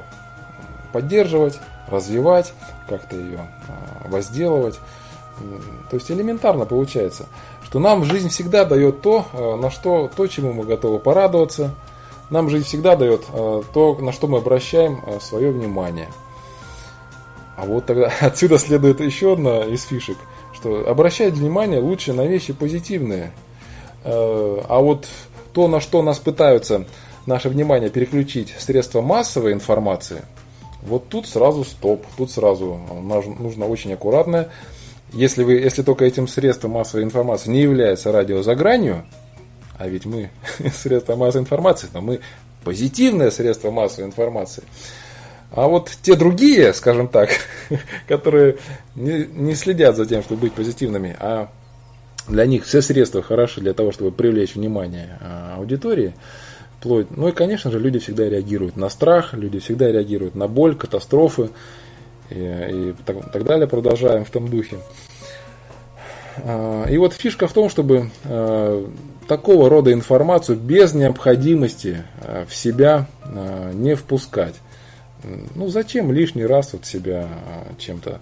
[0.93, 1.59] поддерживать,
[1.89, 2.53] развивать,
[2.87, 4.79] как-то ее э, возделывать.
[5.89, 7.27] То есть элементарно получается,
[7.63, 11.75] что нам жизнь всегда дает то, э, на что, то, чему мы готовы порадоваться.
[12.29, 16.07] Нам жизнь всегда дает э, то, на что мы обращаем э, свое внимание.
[17.57, 20.17] А вот тогда отсюда следует еще одна из фишек,
[20.53, 23.31] что обращать внимание лучше на вещи позитивные.
[24.05, 25.07] А вот
[25.53, 26.85] то, на что нас пытаются
[27.25, 30.23] наше внимание переключить средства массовой информации,
[30.81, 32.77] вот тут сразу стоп, тут сразу
[33.39, 34.49] нужно очень аккуратно
[35.13, 39.05] если, вы, если только этим средством массовой информации не является радио за гранью,
[39.77, 40.31] а ведь мы
[40.73, 42.19] средства массовой информации, но мы
[42.63, 44.63] позитивное средство массовой информации.
[45.51, 47.29] А вот те другие, скажем так,
[48.07, 48.57] которые
[48.95, 51.49] не, не следят за тем, чтобы быть позитивными, а
[52.27, 56.15] для них все средства хороши для того, чтобы привлечь внимание а, аудитории,
[56.79, 60.75] вплоть, ну и, конечно же, люди всегда реагируют на страх, люди всегда реагируют на боль,
[60.75, 61.49] катастрофы,
[62.33, 63.67] и, и так, так далее.
[63.67, 64.77] Продолжаем в том духе.
[66.37, 68.89] А, и вот фишка в том, чтобы а,
[69.27, 73.07] такого рода информацию без необходимости а, в себя
[73.73, 74.55] не впускать.
[75.55, 77.27] Ну зачем лишний раз вот себя
[77.77, 78.19] чем-то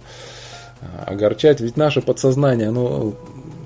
[1.04, 1.60] огорчать?
[1.60, 3.14] Ведь наше подсознание, оно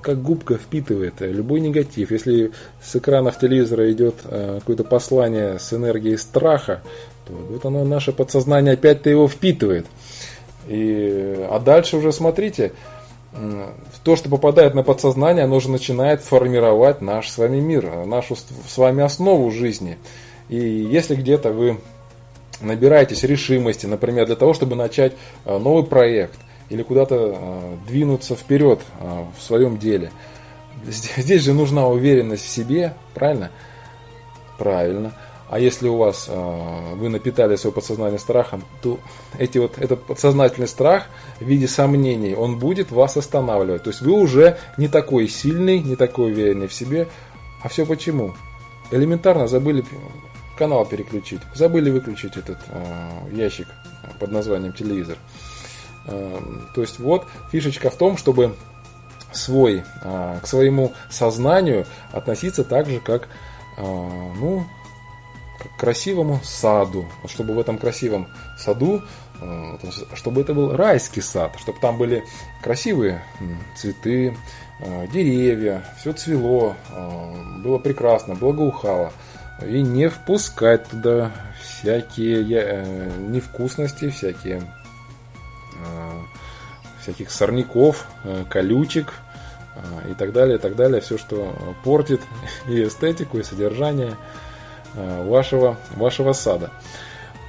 [0.00, 2.11] как губка впитывает любой негатив.
[2.12, 6.80] Если с экранов телевизора идет какое-то послание с энергией страха,
[7.26, 9.85] то вот оно, наше подсознание опять-то его впитывает.
[10.66, 12.72] И, а дальше уже смотрите,
[14.05, 18.79] то, что попадает на подсознание, оно же начинает формировать наш с вами мир, нашу с
[18.79, 19.98] вами основу жизни.
[20.48, 21.79] И если где-то вы
[22.61, 25.12] набираетесь решимости, например, для того, чтобы начать
[25.44, 30.11] э, новый проект или куда-то э, двинуться вперед э, в своем деле,
[30.87, 33.50] здесь же нужна уверенность в себе, правильно?
[34.59, 35.12] Правильно.
[35.48, 38.98] А если у вас э, вы напитали свое подсознание страхом, то
[39.38, 41.06] эти вот, этот подсознательный страх
[41.38, 43.85] в виде сомнений, он будет вас останавливать.
[43.85, 47.09] То есть вы уже не такой сильный, не такой уверенный в себе.
[47.62, 48.35] А все почему?
[48.90, 49.85] Элементарно забыли
[50.59, 53.68] канал переключить, забыли выключить этот э, ящик
[54.18, 55.16] под названием телевизор.
[56.06, 56.40] Э,
[56.74, 58.54] то есть вот фишечка в том, чтобы
[59.32, 63.28] свой, к своему сознанию относиться так же, как
[63.76, 64.64] ну,
[65.76, 67.06] красивому саду.
[67.26, 69.02] Чтобы в этом красивом саду,
[69.40, 69.78] э,
[70.14, 72.24] чтобы это был райский сад, чтобы там были
[72.62, 73.22] красивые
[73.76, 74.36] цветы,
[74.80, 79.12] э, деревья, все цвело, э, было прекрасно, благоухало.
[79.66, 81.32] И не впускать туда
[81.62, 82.44] всякие
[83.28, 84.62] невкусности, всякие
[87.00, 88.07] всяких сорняков,
[88.50, 89.14] колючек
[90.11, 91.00] и так далее, и так далее.
[91.00, 92.20] Все, что портит
[92.68, 94.45] и эстетику, и содержание Э,
[94.97, 96.70] вашего, вашего сада.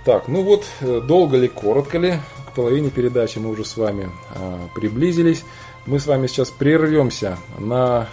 [0.07, 2.13] Так, ну вот, э, долго ли, коротко ли,
[2.47, 5.43] к половине передачи мы уже с вами э, приблизились.
[5.85, 8.07] Мы с вами сейчас прервемся на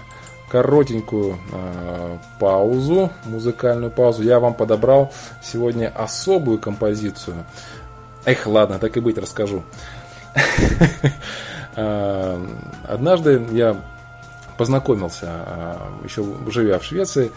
[0.49, 4.25] коротенькую э, паузу, музыкальную паузу.
[4.25, 7.45] Я вам подобрал сегодня особую композицию.
[8.25, 9.63] Эх, ладно, так и быть, расскажу.
[11.77, 12.47] Э,
[12.87, 13.77] однажды я
[14.57, 17.31] познакомился, э, еще живя в Швеции, э,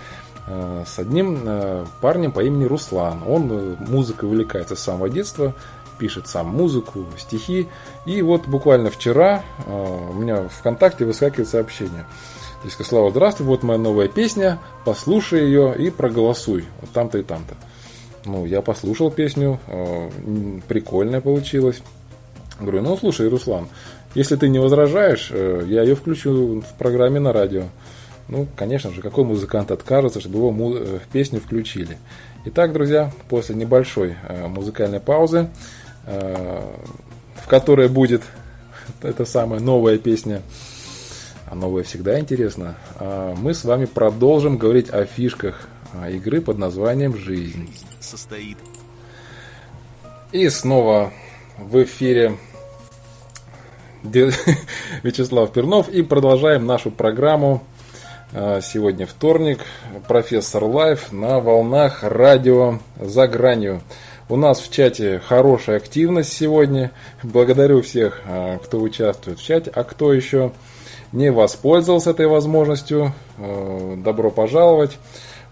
[0.48, 3.22] с одним парнем по имени Руслан.
[3.28, 5.54] Он музыкой увлекается с самого детства,
[6.00, 7.68] пишет сам музыку, стихи.
[8.06, 12.06] И вот буквально вчера у меня в ВКонтакте выскакивает сообщение.
[12.64, 16.66] Есть, Слава, здравствуй, вот моя новая песня, послушай ее и проголосуй.
[16.82, 17.56] Вот там-то и там-то.
[18.26, 19.60] Ну, я послушал песню,
[20.68, 21.82] прикольная получилась.
[22.60, 23.68] Говорю, ну слушай, Руслан,
[24.16, 27.66] если ты не возражаешь, э, я ее включу в программе на радио.
[28.30, 31.98] Ну, конечно же, какой музыкант откажется, чтобы его э, песню включили.
[32.46, 35.50] Итак, друзья, после небольшой э, музыкальной паузы,
[36.06, 38.24] в которой будет
[39.02, 40.42] эта самая новая песня,
[41.50, 42.78] а новая всегда интересно,
[43.38, 45.68] мы с вами продолжим говорить о фишках
[46.10, 47.70] игры под названием «Жизнь».
[48.00, 48.58] Состоит.
[50.32, 51.12] И снова
[51.58, 52.38] в эфире
[55.04, 55.90] Вячеслав Перунов.
[55.90, 57.64] И продолжаем нашу программу.
[58.34, 59.62] А, сегодня вторник.
[60.06, 63.82] Профессор Лайф на волнах радио «За гранью».
[64.28, 66.92] У нас в чате хорошая активность сегодня.
[67.24, 69.72] Благодарю всех, а, кто участвует в чате.
[69.74, 70.52] А кто еще
[71.14, 74.98] не воспользовался этой возможностью, а, добро пожаловать.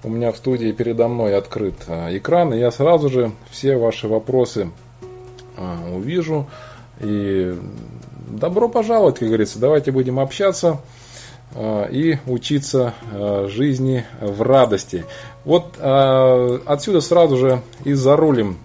[0.03, 4.69] У меня в студии передо мной открыт экран, и я сразу же все ваши вопросы
[5.93, 6.47] увижу.
[6.99, 7.57] И
[8.27, 9.59] добро пожаловать, как говорится.
[9.59, 10.81] Давайте будем общаться
[11.91, 15.05] и учиться э, жизни в радости.
[15.45, 18.57] Вот э, отсюда сразу же и зарулим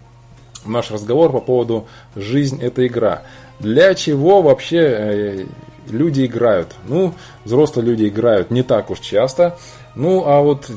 [0.64, 3.22] наш разговор по поводу «Жизнь– это игра».
[3.60, 5.46] Для чего вообще
[5.88, 6.74] люди играют?
[6.88, 7.14] Ну,
[7.44, 9.58] взрослые люди играют не так уж часто.
[9.94, 10.70] Ну, а вот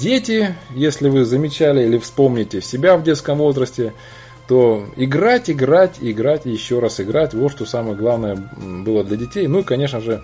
[0.00, 3.92] дети, если вы замечали или вспомните себя в детском возрасте–
[4.46, 9.46] то играть, играть, играть, еще раз играть, вот что самое главное было для детей.
[9.46, 10.22] Ну и, конечно же, э,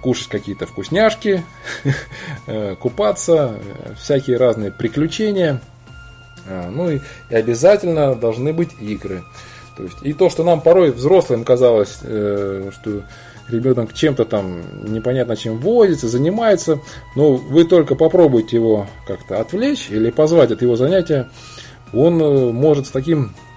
[0.00, 1.44] кушать какие-то вкусняшки,
[2.46, 3.56] э, купаться,
[3.98, 5.60] всякие разные приключения.
[6.70, 9.22] Ну и, и обязательно должны быть игры.
[9.76, 13.02] То есть, и то, что нам порой взрослым казалось, э, что
[13.48, 14.60] ребенок чем-то там
[14.92, 16.80] непонятно чем водится, занимается,
[17.16, 21.30] но вы только попробуйте его как-то отвлечь или позвать от его занятия,
[21.92, 23.49] он э, может с таким э,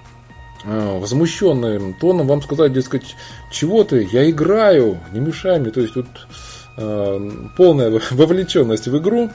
[0.66, 3.16] возмущенным тоном вам сказать, дескать,
[3.52, 5.72] чего ты, я играю, не мешай мне.
[5.72, 6.08] То есть тут
[6.78, 9.30] э, полная вовлеченность в игру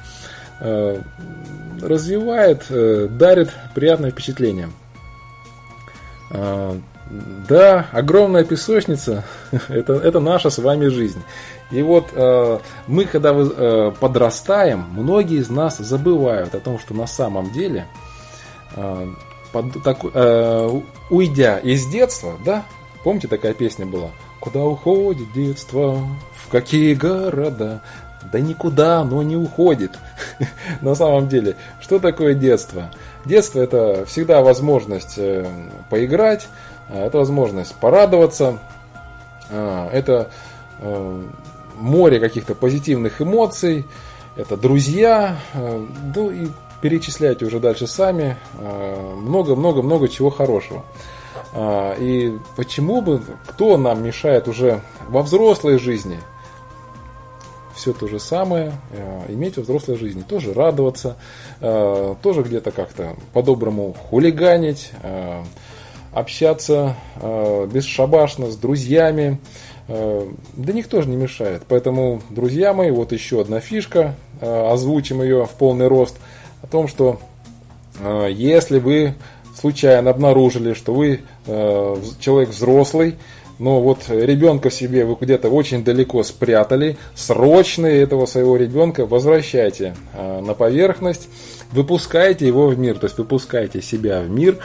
[1.80, 4.70] развивает, дарит приятное впечатление.
[7.48, 9.24] Да, огромная песочница
[9.68, 11.22] это, это наша с вами жизнь.
[11.70, 17.06] И вот э, мы, когда э, подрастаем, многие из нас забывают о том, что на
[17.06, 17.86] самом деле
[18.74, 19.08] а,
[19.52, 20.80] под, так, э,
[21.10, 22.64] уйдя из детства, да,
[23.04, 24.10] помните такая песня была?
[24.40, 25.98] Куда уходит детство?
[26.34, 27.82] В какие города?
[28.32, 29.98] Да никуда оно не уходит.
[30.80, 32.90] На самом деле, что такое детство?
[33.24, 35.46] Детство это всегда возможность э,
[35.90, 36.48] поиграть,
[36.88, 38.58] э, это возможность порадоваться,
[39.50, 40.30] э, это
[41.76, 43.84] море каких-то позитивных эмоций,
[44.36, 45.36] это друзья,
[46.14, 46.46] ну и
[46.80, 48.36] перечисляйте уже дальше сами.
[49.16, 50.84] Много-много-много а, чего хорошего.
[51.52, 56.18] А, и почему бы, кто нам мешает уже во взрослой жизни
[57.74, 60.22] все то же самое а, иметь во взрослой жизни.
[60.22, 61.16] Тоже радоваться,
[61.60, 64.92] тоже где-то как-то по-доброму хулиганить,
[66.12, 69.38] общаться бесшабашно с друзьями.
[69.88, 71.62] Да никто же не мешает.
[71.68, 74.14] Поэтому, друзья мои, вот еще одна фишка.
[74.40, 76.16] Озвучим ее в полный рост–
[76.62, 77.20] о том, что
[78.00, 79.14] э, если вы
[79.54, 83.16] случайно обнаружили, что вы э, человек взрослый,
[83.58, 89.96] но вот ребенка в себе вы где-то очень далеко спрятали, срочно этого своего ребенка возвращайте
[90.14, 91.28] э, на поверхность,
[91.72, 94.58] выпускайте его в мир, то есть выпускайте себя в мир,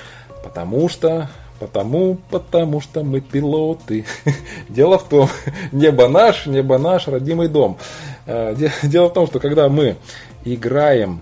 [0.43, 1.29] потому что
[1.59, 4.05] Потому, потому что мы пилоты.
[4.69, 5.29] Дело в том,
[5.71, 7.77] небо наш, небо наш, родимый дом.
[8.25, 9.95] Дело в том, что когда мы
[10.43, 11.21] играем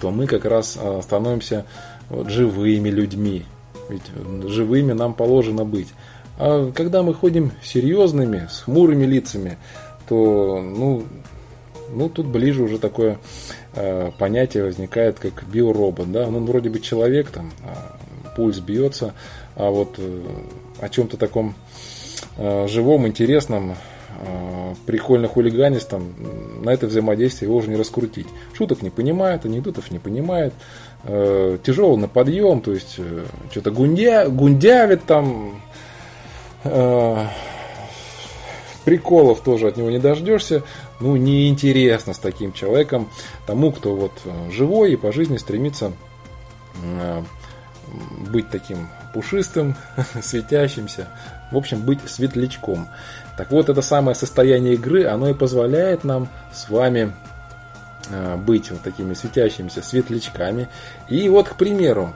[0.00, 1.64] то мы как раз а, становимся
[2.08, 3.44] вот, живыми людьми.
[3.88, 4.02] Ведь
[4.50, 5.88] живыми нам положено быть.
[6.38, 9.58] А когда мы ходим серьезными, с хмурыми лицами,
[10.08, 11.04] то ну,
[11.92, 13.18] ну тут ближе уже такое
[13.74, 16.12] э, понятие возникает, как биоробот.
[16.12, 16.28] Да?
[16.30, 19.14] Ну, вроде бы человек, там, э, пульс бьется,
[19.56, 20.22] а вот э,
[20.80, 21.54] о чем-то таком
[22.36, 23.74] э, живом, интересном,
[24.86, 26.12] прикольно хулиганить, там,
[26.62, 28.26] на это взаимодействие его уже не раскрутить.
[28.52, 30.52] Шуток не понимает, анекдотов не понимает,
[31.04, 35.60] э, тяжелый на подъем, то есть э, что-то гундя, гундявит там,
[36.64, 37.26] э,
[38.84, 40.62] приколов тоже от него не дождешься.
[41.00, 43.10] Ну, неинтересно с таким человеком
[43.46, 45.92] тому, кто вот э, живой и по жизни стремится
[46.82, 47.22] э,
[48.30, 49.76] быть таким пушистым,
[50.22, 51.08] светящимся,
[51.52, 52.88] в общем, быть светлячком.
[53.38, 57.14] Так вот, это самое состояние игры, оно и позволяет нам с вами
[58.10, 60.68] э, быть вот такими светящимися светлячками.
[61.08, 62.12] И вот, к примеру,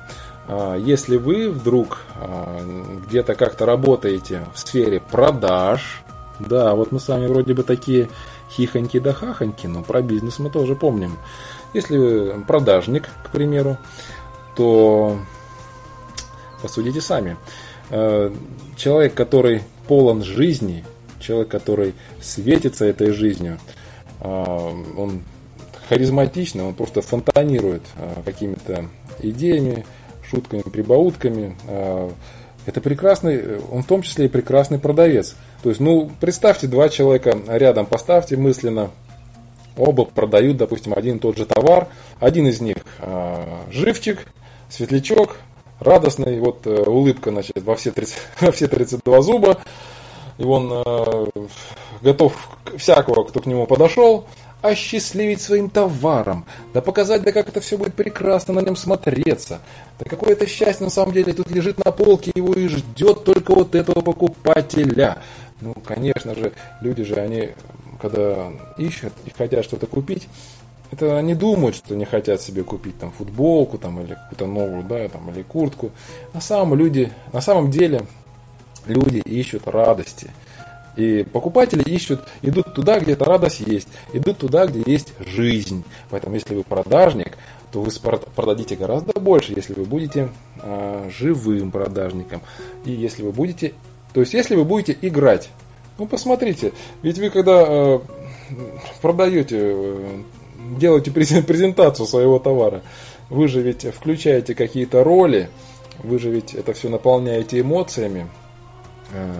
[0.49, 2.59] э, если вы вдруг э,
[3.07, 6.03] где-то как-то работаете в сфере продаж,
[6.41, 8.11] да, вот мы с вами вроде бы такие
[8.51, 11.17] хихоньки да хахоньки, но про бизнес мы тоже помним.
[11.73, 13.79] Если вы продажник, к примеру,
[14.57, 15.17] то
[16.63, 17.37] Посудите сами.
[17.91, 18.33] Э,
[18.77, 20.85] человек, который полон жизни,
[21.23, 23.59] человек, который светится этой жизнью,
[24.21, 25.23] э, он
[25.89, 28.87] харизматичный, он просто фонтанирует э, какими-то
[29.21, 29.85] идеями,
[30.29, 31.57] шутками, прибаутками.
[32.65, 35.35] Это прекрасный, он в том числе и прекрасный продавец.
[35.63, 38.91] То есть, ну, представьте, два человека рядом поставьте мысленно,
[39.77, 41.89] оба продают, допустим, один и тот же товар.
[42.21, 42.77] Один из них
[43.71, 44.27] живчик,
[44.71, 45.39] светлячок,
[45.83, 49.59] радостный, вот э, улыбка, значит, во все, 30, во все 32 зуба,
[50.43, 51.27] и он э,
[52.03, 52.35] готов
[52.77, 54.27] всякого, кто к нему подошел,
[54.61, 59.61] осчастливить своим товаром, да показать, да как это все будет прекрасно на нем смотреться,
[60.01, 63.55] да какое это счастье на самом деле тут лежит на полке, его и ждет только
[63.55, 65.19] вот этого покупателя.
[65.61, 67.51] Ну, конечно же, люди же, они,
[68.01, 70.29] когда ищут и хотят что-то купить,
[70.91, 75.09] это они думают, что не хотят себе купить там футболку там, или какую-то новую, да,
[75.09, 75.93] там, или куртку.
[76.35, 78.03] На самом, люди, на самом деле
[78.87, 80.31] люди ищут радости.
[80.97, 85.85] И покупатели ищут, идут туда, где эта радость есть, идут туда, где есть жизнь.
[86.11, 87.39] Поэтому, если вы продажник,
[87.73, 87.91] то вы
[88.37, 90.29] продадите гораздо больше, если вы будете
[90.63, 92.43] э, живым продажником.
[92.85, 93.73] И если вы будете,
[94.13, 95.49] то есть, если вы будете играть.
[95.99, 96.73] Ну, посмотрите,
[97.03, 98.01] ведь вы когда э,
[99.01, 100.23] продаете э,
[100.79, 102.83] делаете презентацию своего товара,
[103.31, 105.49] вы же ведь включаете какие-то роли,
[106.03, 108.29] вы же ведь это все наполняете эмоциями,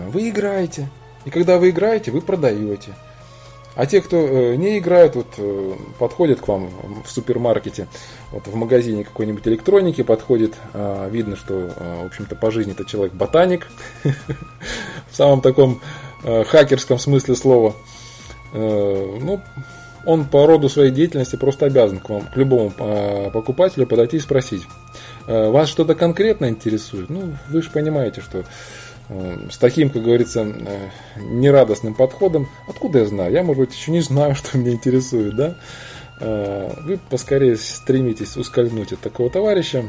[0.09, 0.89] вы играете.
[1.25, 2.93] И когда вы играете, вы продаете.
[3.75, 6.69] А те, кто э, не играют, вот э, подходят к вам
[7.03, 7.87] в супермаркете,
[8.31, 10.53] вот в магазине какой-нибудь электроники подходит,
[11.09, 11.71] видно, что,
[12.03, 13.67] в общем-то, по жизни это человек ботаник,
[14.03, 15.81] в самом таком
[16.23, 17.73] хакерском смысле слова.
[18.53, 19.41] Ну,
[20.05, 24.19] он по роду своей деятельности просто обязан к вам, к любому а, покупателю подойти и
[24.19, 24.63] спросить,
[25.27, 27.09] «Э, вас что-то конкретно интересует?
[27.09, 28.43] Ну, вы же понимаете, что э,
[29.51, 33.31] с таким, как говорится, э, нерадостным подходом, откуда я знаю?
[33.31, 35.55] Я, может быть, еще не знаю, что меня интересует, да?
[36.19, 39.83] Вы поскорее стремитесь ускользнуть от такого товарища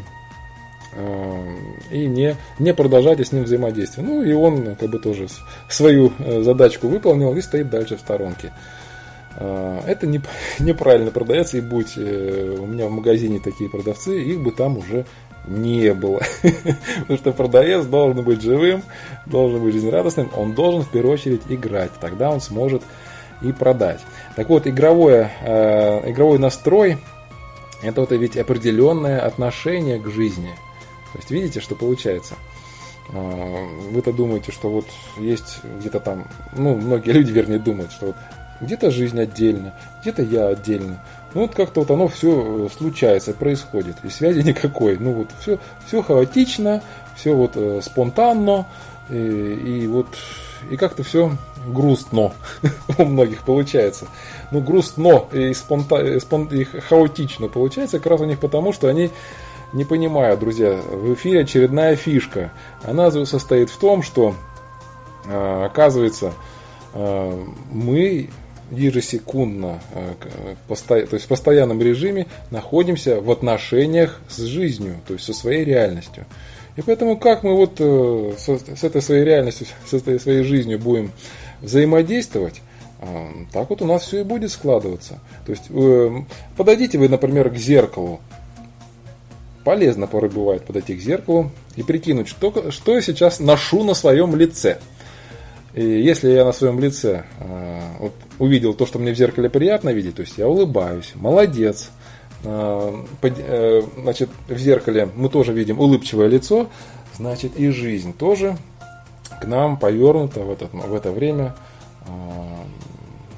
[1.93, 4.05] и не, не продолжайте с ним взаимодействие.
[4.05, 5.29] Ну и он как бы тоже
[5.69, 8.53] свою задачку выполнил и стоит дальше в сторонке.
[9.37, 10.23] Это не,
[10.59, 15.07] неправильно продается, и будь э, у меня в магазине такие продавцы, их бы там уже
[15.47, 16.21] не было.
[16.43, 18.83] Потому что продавец должен быть живым,
[19.27, 22.83] должен быть жизнерадостным, он должен в первую очередь играть, тогда он сможет
[23.43, 24.01] и продать.
[24.37, 26.99] Так вот, игровое, э, игровой настрой–
[27.83, 30.51] это вот ведь определенное отношение к жизни.
[31.13, 32.35] То есть видите, что получается?
[33.13, 34.87] А, вы-то думаете, что вот
[35.19, 36.27] есть где-то там,
[36.57, 38.17] ну, многие люди, вернее, думают, что вот
[38.61, 41.05] где-то жизнь отдельно, где-то я отдельно.
[41.35, 44.97] Ну вот как-то вот оно все э, случается, происходит, и связи никакой.
[44.99, 46.83] Ну вот все, все хаотично,
[47.17, 48.67] все вот э, спонтанно,
[49.11, 50.07] и, и вот
[50.71, 51.33] и как-то все
[51.67, 52.33] грустно
[52.99, 54.07] у многих получается.
[54.53, 58.89] Ну грустно и, спонта, и, спон, и хаотично получается как раз у них потому, что
[58.89, 59.11] они
[59.73, 62.53] не понимают, друзья, в эфире очередная фишка.
[62.85, 64.37] Она состоит в том, что
[65.27, 66.33] э, оказывается
[67.73, 68.31] мы
[68.71, 70.15] ежесекундно, э,
[70.89, 76.27] то есть в постоянном режиме находимся в отношениях с жизнью, то есть со своей реальностью.
[76.77, 81.13] И поэтому как мы вот э, с этой своей реальностью, с этой своей жизнью будем
[81.61, 82.63] взаимодействовать,
[83.01, 85.21] э, так вот у нас все и будет складываться.
[85.47, 85.71] То есть
[86.57, 88.21] подойдите вы, например, к зеркалу.
[89.65, 94.37] Полезно порой бывает подойти к зеркалу и прикинуть, что, что я сейчас ношу на своем
[94.37, 94.79] лице.
[95.75, 99.91] И если я на своем лице э, вот, увидел то, что мне в зеркале приятно
[99.91, 101.91] видеть, то есть я улыбаюсь, молодец.
[102.43, 106.69] Э, э, значит, в зеркале мы тоже видим улыбчивое лицо,
[107.17, 108.57] значит и жизнь тоже
[109.41, 111.55] к нам повернута в, этот, в это время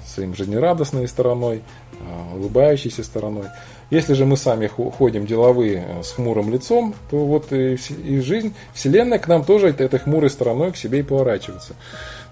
[0.06, 1.62] своим жизнерадостной стороной,
[2.34, 3.46] улыбающейся стороной.
[3.90, 7.74] Если же мы сами ходим деловые с хмурым лицом, то вот и,
[8.04, 11.74] и жизнь, Вселенная к нам тоже этой хмурой стороной к себе и поворачивается.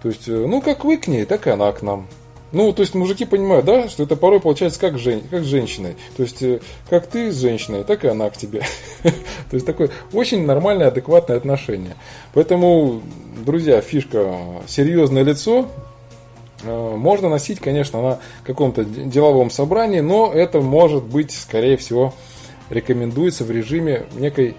[0.03, 2.09] То есть, ну как вы к ней, так и она к нам.
[2.55, 5.97] Ну, то есть мужики понимают, да, что это порой получается как, жен, как с женщиной.
[6.17, 8.63] То есть, э, как ты с женщиной, так и она к тебе.
[9.03, 9.11] То
[9.53, 11.97] есть, такое очень нормальное, адекватное отношение.
[12.33, 13.03] Поэтому,
[13.45, 14.37] друзья, фишка
[14.69, 15.69] серьезное лицо,
[16.63, 22.15] э, можно носить, конечно, на каком-то деловом собрании, но это может быть, скорее всего,
[22.71, 24.55] рекомендуется в режиме некой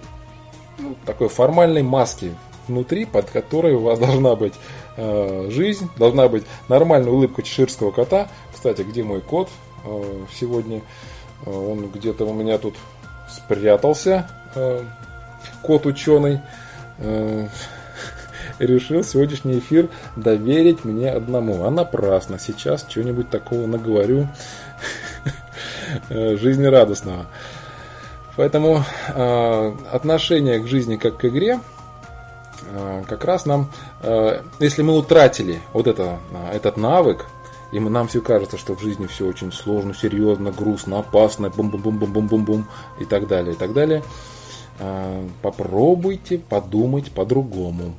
[0.78, 2.32] ну, такой формальной маски
[2.68, 4.54] внутри, под которой у вас должна быть
[4.96, 8.28] Э, жизнь, должна быть нормальная улыбка чеширского кота.
[8.52, 9.50] Кстати, где мой кот
[9.84, 10.80] э, сегодня?
[11.44, 12.74] Э, он где-то у меня тут
[13.28, 14.30] спрятался,
[15.62, 16.40] кот ученый.
[18.58, 21.64] Решил сегодняшний эфир доверить мне одному.
[21.64, 22.38] А напрасно.
[22.38, 24.28] Сейчас что-нибудь такого наговорю
[26.08, 27.26] жизнерадостного.
[28.36, 28.84] Поэтому
[29.92, 31.75] отношение к жизни как к игре– Э,
[33.08, 33.70] как раз нам,
[34.02, 37.26] э, если мы утратили вот это, э, этот навык,
[37.72, 42.66] и нам все кажется, что в жизни все очень сложно, серьезно, грустно, опасно, бум-бум-бум-бум-бум-бум
[43.00, 44.02] и так далее, и так далее.
[45.42, 47.94] Попробуйте подумать по-другому.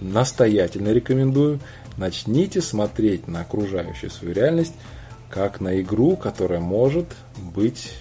[0.00, 1.60] Настоятельно рекомендую.
[1.98, 4.74] Начните смотреть на окружающую свою реальность
[5.28, 7.92] как на игру, которая может быть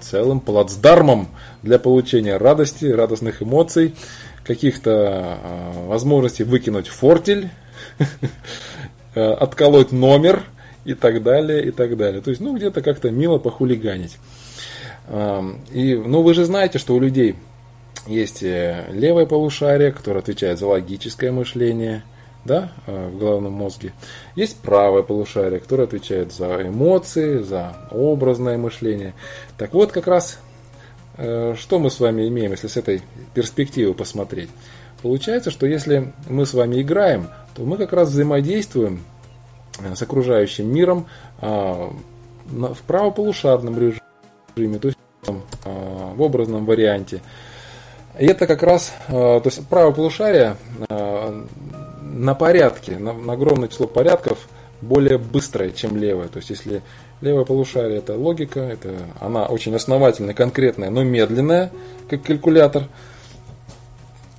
[0.00, 1.28] целым плацдармом
[1.62, 3.94] для получения радости, радостных эмоций,
[4.46, 7.50] каких-то а, возможностей выкинуть фортель,
[9.14, 10.44] э, отколоть номер
[10.84, 12.20] и так далее, и так далее.
[12.22, 14.18] То есть, ну, где-то как-то мило похулиганить.
[15.72, 17.36] И, ну, вы же знаете, что у людей
[18.06, 22.02] есть э, левое полушарие, которое отвечает за логическое мышление,
[22.44, 23.92] да, э, в головном мозге.
[24.36, 29.14] Есть правое полушарие, которое отвечает за эмоции, за образное мышление.
[29.58, 30.38] Так вот, как раз
[31.16, 33.02] что мы с вами имеем, если с этой
[33.34, 34.50] перспективы посмотреть?
[35.02, 39.04] Получается, что если мы с вами играем, то мы как раз взаимодействуем
[39.78, 41.06] э, с окружающим миром
[41.40, 41.92] а,
[42.44, 44.98] в правополушарном режиме, то есть
[45.64, 47.22] а, в образном варианте.
[48.18, 50.56] И это как раз, а, то есть правополушарие
[50.88, 54.48] на порядке, на огромное число порядков
[54.80, 56.28] более быстрое, чем левое.
[56.28, 56.82] То есть если
[57.26, 61.72] Левое полушарие это логика, это она очень основательная, конкретная, но медленная,
[62.08, 62.84] как калькулятор.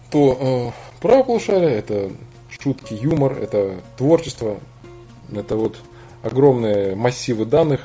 [0.09, 2.09] То э, правое полушарие это
[2.49, 4.61] шутки, юмор, это творчество,
[5.35, 5.75] это вот
[6.23, 7.81] огромные массивы данных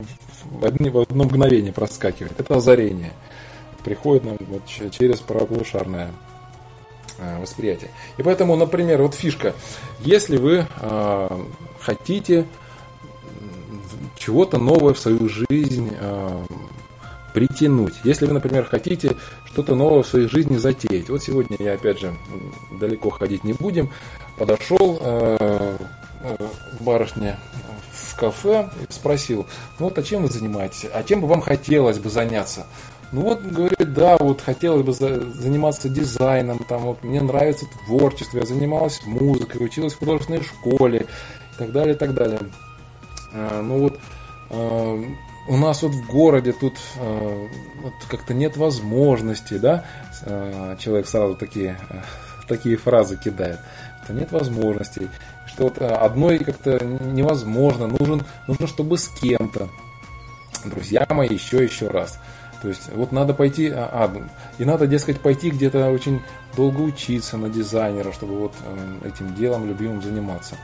[0.44, 2.32] в, одни, в одно мгновение проскакивает.
[2.40, 3.12] Это озарение.
[3.84, 6.12] Приходит нам вот через правополушарное
[7.18, 7.90] э, восприятие.
[8.16, 9.52] И поэтому, например, вот фишка.
[10.00, 11.28] Если вы э,
[11.78, 12.46] хотите
[14.16, 16.44] чего-то новое в свою жизнь э,
[17.34, 17.94] притянуть.
[18.02, 21.08] Если вы, например, хотите что-то новое в своей жизни затеять.
[21.08, 22.14] Вот сегодня я, опять же,
[22.80, 23.90] далеко ходить не будем,
[24.38, 25.76] подошел э,
[26.22, 26.36] э,
[26.80, 27.38] барышня
[27.92, 29.46] в кафе и спросил,
[29.78, 30.86] ну вот а чем вы занимаетесь?
[30.92, 32.66] А чем бы вам хотелось бы заняться?
[33.12, 38.46] Ну вот, говорит, да, вот хотелось бы заниматься дизайном, там вот мне нравится творчество, я
[38.46, 41.06] занималась музыкой, училась в художественной школе
[41.54, 42.40] и так далее, и так далее.
[43.36, 43.98] А, ну вот
[44.50, 45.04] а,
[45.48, 47.48] у нас вот в городе тут а,
[47.82, 49.84] вот как-то нет возможности, да,
[50.78, 51.78] человек сразу такие,
[52.48, 53.60] такие фразы кидает,
[54.04, 55.08] что нет возможностей,
[55.46, 59.68] что вот одной как-то невозможно, нужен, нужно, чтобы с кем-то.
[60.64, 62.18] Друзья мои, еще, еще раз.
[62.62, 64.10] То есть вот надо пойти, а,
[64.58, 66.22] и надо, дескать, пойти где-то очень
[66.56, 68.54] долго учиться на дизайнера, чтобы вот
[69.04, 70.56] этим делом любимым заниматься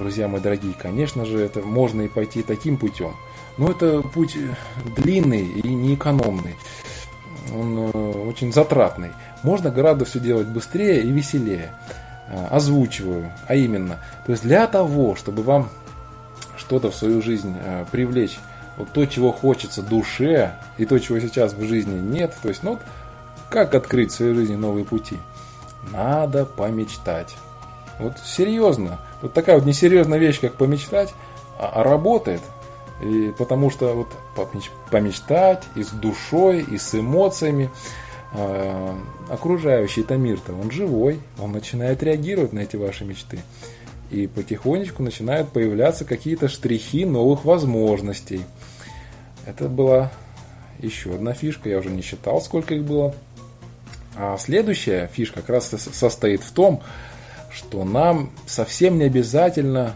[0.00, 3.14] друзья мои дорогие, конечно же, это можно и пойти таким путем.
[3.58, 4.36] Но это путь
[4.96, 6.56] длинный и неэкономный.
[7.54, 7.90] Он э,
[8.26, 9.10] очень затратный.
[9.42, 11.74] Можно гораздо все делать быстрее и веселее.
[12.28, 15.68] Э, озвучиваю, а именно, то есть для того, чтобы вам
[16.56, 18.38] что-то в свою жизнь э, привлечь,
[18.78, 22.70] вот то, чего хочется душе, и то, чего сейчас в жизни нет, то есть, ну,
[22.72, 22.80] вот,
[23.50, 25.18] как открыть в своей жизни новые пути?
[25.92, 27.36] Надо помечтать.
[27.98, 28.98] Вот серьезно.
[29.22, 31.12] Вот такая вот несерьезная вещь, как помечтать,
[31.58, 32.40] а, а работает.
[33.02, 34.08] И потому что вот
[34.90, 37.70] помечтать и с душой, и с эмоциями
[38.32, 38.94] э,
[39.30, 43.40] окружающий-то мир-то, он живой, он начинает реагировать на эти ваши мечты.
[44.10, 48.42] И потихонечку начинают появляться какие-то штрихи новых возможностей.
[49.46, 50.10] Это была
[50.80, 53.14] еще одна фишка, я уже не считал, сколько их было.
[54.16, 56.86] А следующая фишка как раз состоит в том, что
[57.84, 59.94] нам совсем не обязательно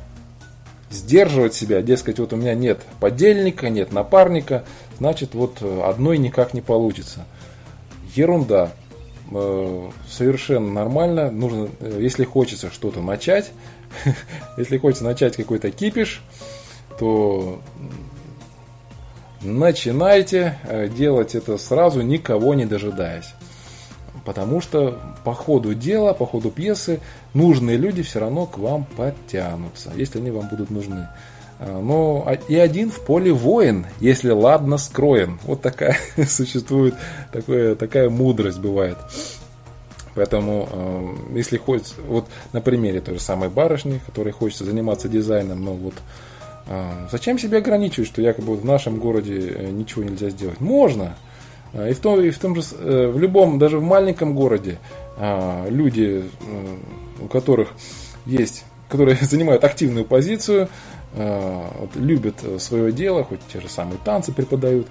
[0.90, 4.64] сдерживать себя, дескать, вот у меня нет подельника, нет напарника,
[4.98, 7.26] значит, вот одной никак не получится.
[8.14, 8.72] Ерунда.
[9.32, 11.30] Э, совершенно нормально.
[11.30, 13.50] Нужно, э, если хочется что-то начать,
[14.56, 16.22] если хочется начать какой-то кипиш,
[16.98, 17.60] то
[19.42, 23.34] начинайте э, делать это сразу, никого не дожидаясь.
[24.24, 27.00] Потому что по ходу дела, по ходу пьесы
[27.34, 31.08] нужные люди все равно к вам подтянутся, если они вам будут нужны.
[31.58, 35.38] А, но а, и один в поле воин, если ладно скроен.
[35.44, 35.96] Вот такая
[36.26, 36.94] существует,
[37.32, 38.96] такое, такая мудрость бывает.
[40.14, 45.64] Поэтому, а, если хочется, вот на примере той же самой барышни, которой хочется заниматься дизайном,
[45.64, 45.94] но вот
[47.12, 50.62] зачем себя ограничивать, что якобы в нашем городе э, ничего нельзя сделать?
[50.62, 51.14] Можно.
[51.74, 54.78] И в том, и в том же, э, в любом, даже в маленьком городе
[55.68, 56.76] люди, э,
[57.20, 57.68] у которых
[58.26, 60.68] есть, которые занимают активную позицию,
[61.16, 64.88] Э, вот, любят свое дело, хоть те же самые танцы преподают,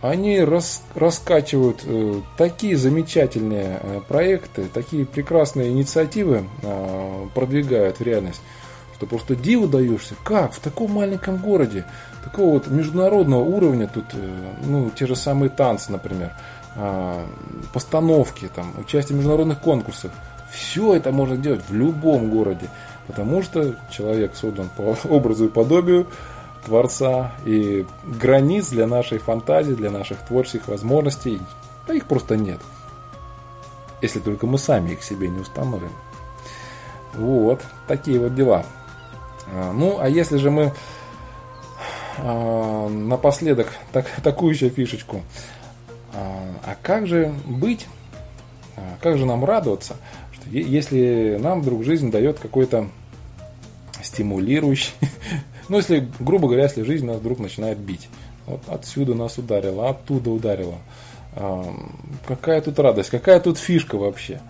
[0.00, 8.40] они рас, раскачивают э, такие замечательные э, проекты, такие прекрасные инициативы э, продвигают в реальность,
[8.96, 10.54] что просто диву даешься, как?
[10.54, 11.84] В таком маленьком городе,
[12.26, 16.32] такого вот международного уровня тут, э, ну, те же самые танцы, например,
[16.74, 17.24] э,
[17.72, 20.10] постановки, там, участие в международных конкурсах,
[20.50, 22.68] все это можно делать в любом городе.
[23.06, 26.08] Потому что человек создан по образу и подобию
[26.64, 31.40] Творца, и границ для нашей фантазии, для наших творческих возможностей,
[31.86, 32.58] да их просто нет.
[34.02, 35.92] Если только мы сами их себе не установим.
[37.14, 38.64] Вот, такие вот дела.
[39.52, 40.74] А, ну, а если же мы
[42.18, 45.22] а, напоследок так, такую еще фишечку.
[46.12, 47.86] А, а как же быть,
[49.00, 49.96] как же нам радоваться,
[50.50, 52.88] если нам вдруг жизнь дает какой-то
[54.02, 54.94] стимулирующий,
[55.68, 58.08] ну, если, грубо говоря, если жизнь нас вдруг начинает бить,
[58.46, 60.78] вот отсюда нас ударило, оттуда ударило,
[62.26, 64.40] какая тут радость, какая тут фишка вообще.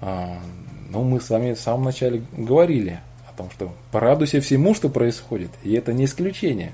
[0.00, 5.50] Ну, мы с вами в самом начале говорили о том, что порадуйся всему, что происходит,
[5.64, 6.72] и это не исключение.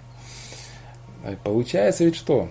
[1.44, 2.48] Получается ведь что?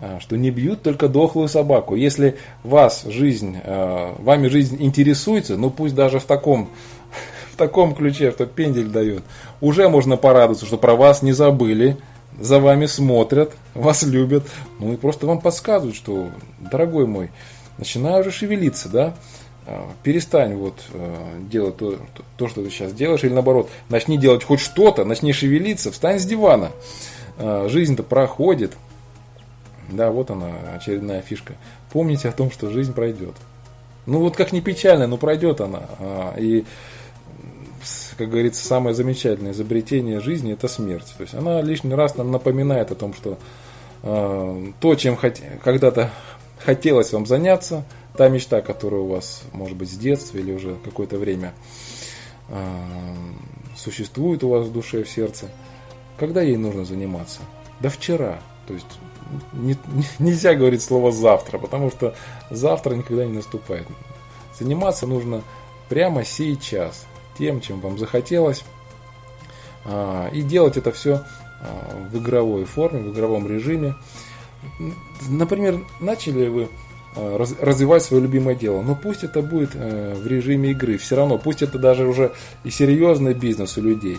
[0.00, 1.96] А, что не бьют только дохлую собаку.
[1.96, 6.70] Если вас жизнь, а, вами жизнь интересуется, ну пусть даже в таком,
[7.52, 9.24] в таком ключе, что пендель дает,
[9.60, 11.96] уже можно порадоваться, что про вас не забыли,
[12.38, 14.44] за вами смотрят, вас любят,
[14.78, 17.30] ну и просто вам подсказывают, что, дорогой мой,
[17.76, 19.16] начинаю уже шевелиться, да,
[19.66, 20.76] а, перестань вот
[21.50, 21.98] делать то,
[22.36, 26.24] то, что ты сейчас делаешь, или наоборот, начни делать хоть что-то, начни шевелиться, встань с
[26.24, 26.70] дивана.
[27.38, 28.76] Жизнь-то проходит,
[29.88, 31.54] да, вот она, очередная фишка.
[31.92, 33.34] Помните о том, что жизнь пройдет.
[34.06, 35.82] Ну вот как ни печально, но пройдет она.
[35.98, 36.64] А, и,
[38.16, 41.14] как говорится, самое замечательное изобретение жизни это смерть.
[41.16, 43.38] То есть она лишний раз нам напоминает о том, что
[44.02, 46.10] э, то, чем когда-то
[46.64, 47.84] хотелось вам заняться,
[48.16, 51.52] та мечта, которая у вас, может быть, с детства или уже какое-то время
[53.76, 55.50] существует у вас в душе, в сердце,
[56.18, 57.40] когда ей нужно заниматься?
[57.80, 58.38] Да вчера.
[58.66, 58.98] То есть
[59.52, 59.76] не,
[60.18, 62.14] нельзя говорить слово завтра, потому что
[62.50, 63.86] завтра никогда не наступает.
[64.58, 65.42] Заниматься нужно
[65.88, 67.06] прямо сейчас
[67.38, 68.64] тем, чем вам захотелось.
[69.84, 71.22] А, и делать это все
[71.60, 73.94] а, в игровой форме, в игровом режиме.
[75.28, 76.68] Например, начали вы
[77.16, 78.82] а, развивать свое любимое дело.
[78.82, 80.98] Но пусть это будет э, в режиме игры.
[80.98, 82.32] Все равно, пусть это даже уже
[82.64, 84.18] и серьезный бизнес у людей.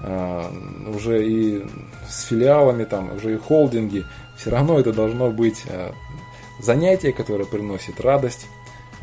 [0.00, 1.66] Уже и
[2.08, 4.04] с филиалами, там, уже и холдинги
[4.36, 5.90] все равно это должно быть э,
[6.60, 8.46] занятие, которое приносит радость.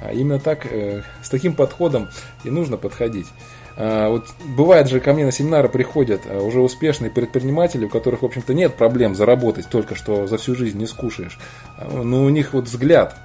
[0.01, 2.09] А именно так, э, с таким подходом
[2.43, 3.27] и нужно подходить.
[3.75, 8.25] А, вот бывает же ко мне на семинары приходят уже успешные предприниматели, у которых, в
[8.25, 11.39] общем-то, нет проблем заработать, только что за всю жизнь не скушаешь.
[11.77, 13.15] А, но у них вот взгляд,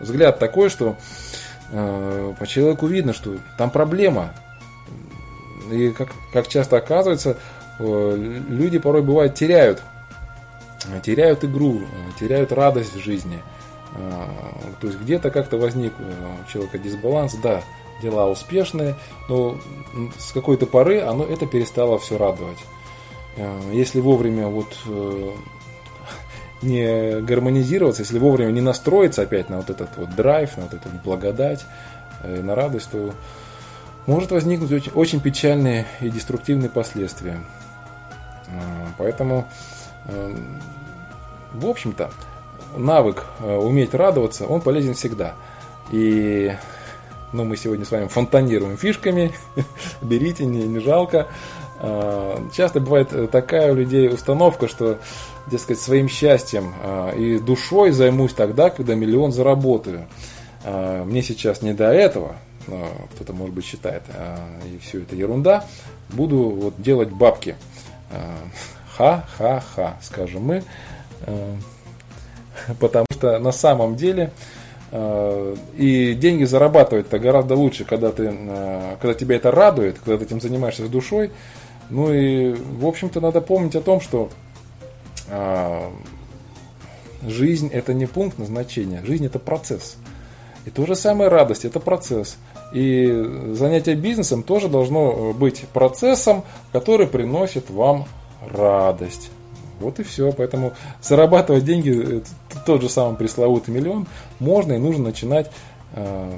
[0.00, 0.96] взгляд такой, что
[1.70, 4.32] по человеку видно, что там проблема.
[5.70, 7.36] И как, как часто оказывается,
[7.78, 9.82] люди порой бывают теряют
[11.02, 11.82] теряют игру,
[12.18, 13.42] теряют радость в жизни.
[13.96, 14.28] А,
[14.80, 17.62] то есть где-то как-то возник у человека дисбаланс, да,
[18.02, 18.96] дела успешные,
[19.28, 19.58] но
[20.18, 22.58] с какой-то поры оно это перестало все радовать.
[23.36, 25.30] А, если вовремя вот э,
[26.62, 30.88] не гармонизироваться, если вовремя не настроиться опять на вот этот вот драйв, на вот эту
[31.04, 31.64] благодать,
[32.22, 33.12] э, на радость, то
[34.06, 37.40] может возникнуть очень печальные и деструктивные последствия.
[38.48, 39.46] А, поэтому
[40.06, 40.60] Эм,
[41.52, 42.10] в общем-то,
[42.76, 45.34] навык э, уметь радоваться, он полезен всегда.
[45.90, 46.52] И
[47.32, 49.32] ну, мы сегодня с вами фонтанируем фишками.
[50.02, 51.28] Берите, не, не жалко.
[52.54, 55.00] Часто бывает такая у людей установка, что,
[55.48, 56.72] дескать, своим счастьем
[57.14, 60.06] и душой займусь тогда, когда миллион заработаю.
[60.64, 62.36] Мне сейчас не до этого,
[62.66, 64.02] кто-то, может быть, считает,
[64.72, 65.64] и все это ерунда.
[66.10, 67.56] Буду вот делать бабки.
[68.96, 70.62] Ха-ха-ха, скажем мы.
[72.80, 74.30] Потому что на самом деле
[75.76, 78.26] и деньги зарабатывать-то гораздо лучше, когда, ты,
[79.00, 81.32] когда тебя это радует, когда ты этим занимаешься с душой.
[81.90, 84.30] Ну и, в общем-то, надо помнить о том, что
[87.26, 89.96] жизнь это не пункт назначения, жизнь это процесс.
[90.64, 92.36] И то же самое радость это процесс.
[92.74, 98.06] И занятие бизнесом тоже должно быть процессом, который приносит вам
[98.50, 99.30] радость.
[99.78, 100.32] Вот и все.
[100.32, 102.24] Поэтому зарабатывать деньги,
[102.66, 104.08] тот же самый пресловутый миллион,
[104.40, 105.52] можно и нужно начинать
[105.92, 106.30] э,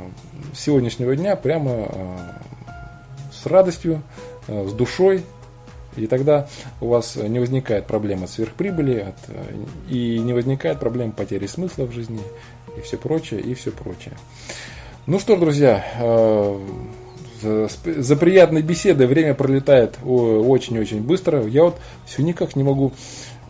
[0.52, 2.18] с сегодняшнего дня прямо э,
[3.32, 4.02] с радостью,
[4.46, 5.24] э, с душой.
[5.96, 6.48] И тогда
[6.82, 9.16] у вас не возникает проблема сверхприбыли от,
[9.88, 12.20] и не возникает проблем потери смысла в жизни
[12.76, 14.12] и все прочее, и все прочее.
[15.06, 15.86] Ну что друзья,
[17.40, 21.46] за приятной беседой время пролетает очень-очень быстро.
[21.46, 21.76] Я вот
[22.06, 22.92] все никак не могу,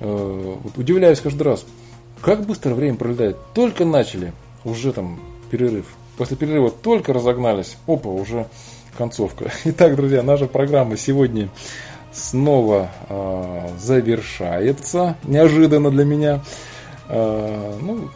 [0.00, 1.64] э, удивляюсь каждый раз,
[2.20, 3.38] как быстро время пролетает.
[3.54, 4.34] Только начали,
[4.64, 5.18] уже там
[5.50, 5.86] перерыв.
[6.18, 8.46] После перерыва только разогнались, опа, уже
[8.98, 9.50] концовка.
[9.64, 11.48] Итак, друзья, наша программа сегодня
[12.12, 15.16] снова э, завершается.
[15.24, 16.42] Неожиданно для меня.
[17.08, 18.10] Э, ну,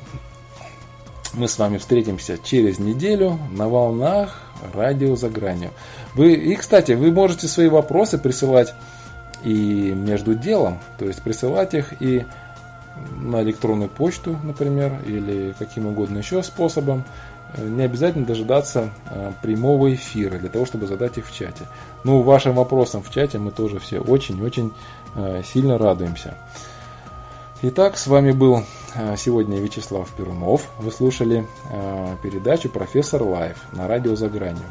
[1.34, 4.40] мы с вами встретимся через неделю на волнах
[4.74, 5.70] радио за гранью.
[6.14, 8.74] Вы, и, кстати, вы можете свои вопросы присылать
[9.44, 12.24] и между делом, то есть присылать их и
[13.16, 17.04] на электронную почту, например, или каким угодно еще способом.
[17.58, 21.64] Не обязательно дожидаться а, прямого эфира для того, чтобы задать их в чате.
[22.04, 24.72] Ну, вашим вопросам в чате мы тоже все очень-очень
[25.16, 26.34] а, сильно радуемся.
[27.62, 28.62] Итак, с вами был
[29.16, 30.68] сегодня Вячеслав Перунов.
[30.78, 34.64] Вы слушали а, передачу «Профессор Лайф» на радио «За гранью».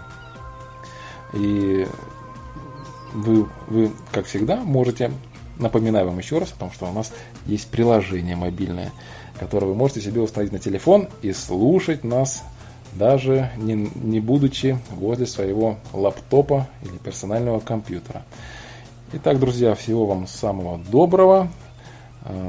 [1.33, 1.87] И
[3.13, 5.11] вы, вы, как всегда, можете,
[5.57, 7.13] напоминаю вам еще раз о том, что у нас
[7.45, 8.91] есть приложение мобильное,
[9.39, 12.43] которое вы можете себе установить на телефон и слушать нас
[12.93, 18.23] даже не, не будучи возле своего лаптопа или персонального компьютера.
[19.13, 21.49] Итак, друзья, всего вам самого доброго.
[22.23, 22.47] А,